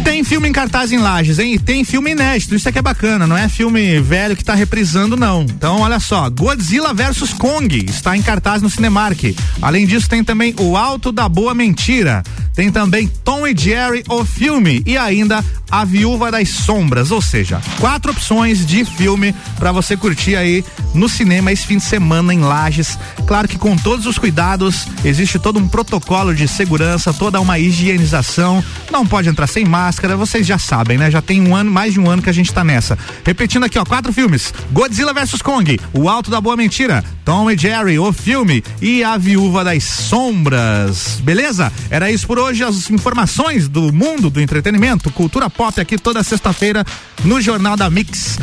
Tem 0.04 0.24
filme 0.24 0.50
em 0.50 0.52
cartaz 0.52 0.92
em 0.92 0.98
Lages, 0.98 1.38
hein? 1.38 1.54
E 1.54 1.60
tem 1.60 1.84
filme 1.84 2.12
inédito, 2.12 2.56
isso 2.56 2.68
aqui 2.68 2.80
é 2.80 2.82
bacana, 2.82 3.28
não 3.28 3.38
é 3.38 3.48
filme 3.48 4.00
velho 4.00 4.36
que 4.36 4.44
tá 4.44 4.56
reprisando, 4.56 5.16
não. 5.16 5.44
Então, 5.44 5.82
olha 5.82 6.00
só, 6.00 6.28
Godzilla 6.30 6.94
vs 6.94 7.34
Kong 7.34 7.86
está 7.88 8.18
em 8.18 8.22
cartaz 8.22 8.62
no 8.62 8.70
Cinemark. 8.70 9.36
Além 9.62 9.86
disso, 9.86 10.10
tem 10.10 10.24
também 10.24 10.56
O 10.60 10.76
Alto 10.76 11.12
da 11.12 11.30
Boa 11.30 11.54
Mentira. 11.54 12.24
Tem 12.54 12.72
também 12.72 13.08
Tom 13.24 13.48
e 13.48 13.56
Jerry, 13.58 14.04
o 14.10 14.26
filme. 14.26 14.84
E 14.86 14.98
ainda 14.98 15.44
A 15.70 15.86
Viúva 15.86 16.32
das 16.32 16.50
Sombras. 16.50 17.12
Ou 17.12 17.22
seja, 17.22 17.62
quatro 17.80 18.12
opções 18.12 18.66
de 18.66 18.84
filme 18.84 19.34
para 19.58 19.72
você 19.72 19.96
curtir 19.96 20.36
aí 20.36 20.64
no 20.94 21.08
cinema 21.08 21.52
esse 21.52 21.66
fim 21.66 21.78
de 21.78 21.84
semana 21.84 22.34
em 22.34 22.42
Lages. 22.42 22.98
Claro 23.26 23.48
que 23.48 23.58
com 23.58 23.76
todos 23.78 24.06
os 24.06 24.18
cuidados, 24.18 24.88
existe 25.06 25.40
todo 25.40 25.60
um 25.60 25.68
protocolo 25.68 26.36
de 26.36 26.48
segurança, 26.48 27.14
toda 27.14 27.40
uma 27.40 27.58
higienização. 27.58 28.64
Não 28.92 29.06
pode 29.06 29.30
entrar 29.30 29.48
sem 29.48 29.64
máscara, 29.64 30.18
vocês 30.18 30.46
já 30.46 30.58
sabem, 30.58 30.98
né? 30.98 31.10
Já 31.10 31.22
tem 31.22 31.42
um 31.42 31.56
ano, 31.56 31.72
mais 31.72 31.94
de 31.94 32.00
um 32.00 32.10
ano 32.10 32.22
que 32.22 32.30
a 32.30 32.34
gente 32.34 32.54
tá 32.54 32.64
nessa. 32.64 32.98
Repetindo 33.26 33.64
aqui, 33.64 33.80
ó, 33.80 33.86
quatro 33.86 34.12
filmes: 34.12 34.54
Godzilla 34.72 35.14
vs 35.14 35.42
Kong, 35.42 35.80
O 35.94 36.10
Alto 36.10 36.30
da 36.30 36.42
Boa 36.42 36.58
Mentira, 36.58 37.04
Tom 37.24 37.50
e 37.50 37.58
Jerry, 37.58 37.98
o 37.98 38.12
filme 38.12 38.64
e 38.82 39.04
A 39.04 39.18
Viúva 39.18 39.64
das 39.64 39.84
Sombras. 39.84 41.20
Beleza? 41.24 41.72
Era 41.90 42.12
isso 42.12 42.28
por 42.28 42.41
hoje, 42.42 42.64
as 42.64 42.90
informações 42.90 43.68
do 43.68 43.94
mundo 43.94 44.30
do 44.30 44.42
entretenimento, 44.42 45.12
cultura 45.12 45.50
pop 45.50 45.80
aqui 45.80 45.98
toda 45.98 46.24
sexta-feira 46.24 46.86
no 47.24 47.40
Jornal 47.40 47.78
da 47.78 47.90
Mix. 47.90 48.38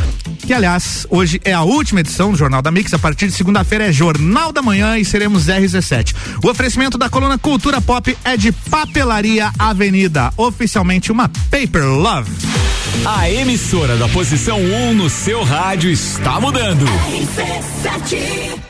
Que 0.46 0.52
aliás, 0.52 1.06
hoje 1.10 1.40
é 1.44 1.52
a 1.52 1.62
última 1.62 2.00
edição 2.00 2.30
do 2.30 2.38
Jornal 2.38 2.62
da 2.62 2.70
Mix, 2.70 2.94
a 2.94 2.98
partir 2.98 3.26
de 3.26 3.32
segunda-feira 3.32 3.88
é 3.88 3.92
Jornal 3.92 4.52
da 4.52 4.62
Manhã 4.62 4.98
e 4.98 5.04
seremos 5.04 5.46
R17. 5.46 6.14
O 6.42 6.48
oferecimento 6.48 6.96
da 6.96 7.08
coluna 7.08 7.36
Cultura 7.36 7.80
Pop 7.80 8.16
é 8.24 8.36
de 8.36 8.52
Papelaria 8.52 9.50
Avenida, 9.58 10.32
oficialmente 10.36 11.10
uma 11.10 11.28
Paper 11.28 11.84
Love. 11.84 12.30
A 13.04 13.30
emissora 13.30 13.96
da 13.96 14.08
posição 14.08 14.58
1 14.58 14.88
um 14.90 14.94
no 14.94 15.10
seu 15.10 15.42
rádio 15.42 15.90
está 15.90 16.40
mudando. 16.40 16.84
RC7 16.86 18.67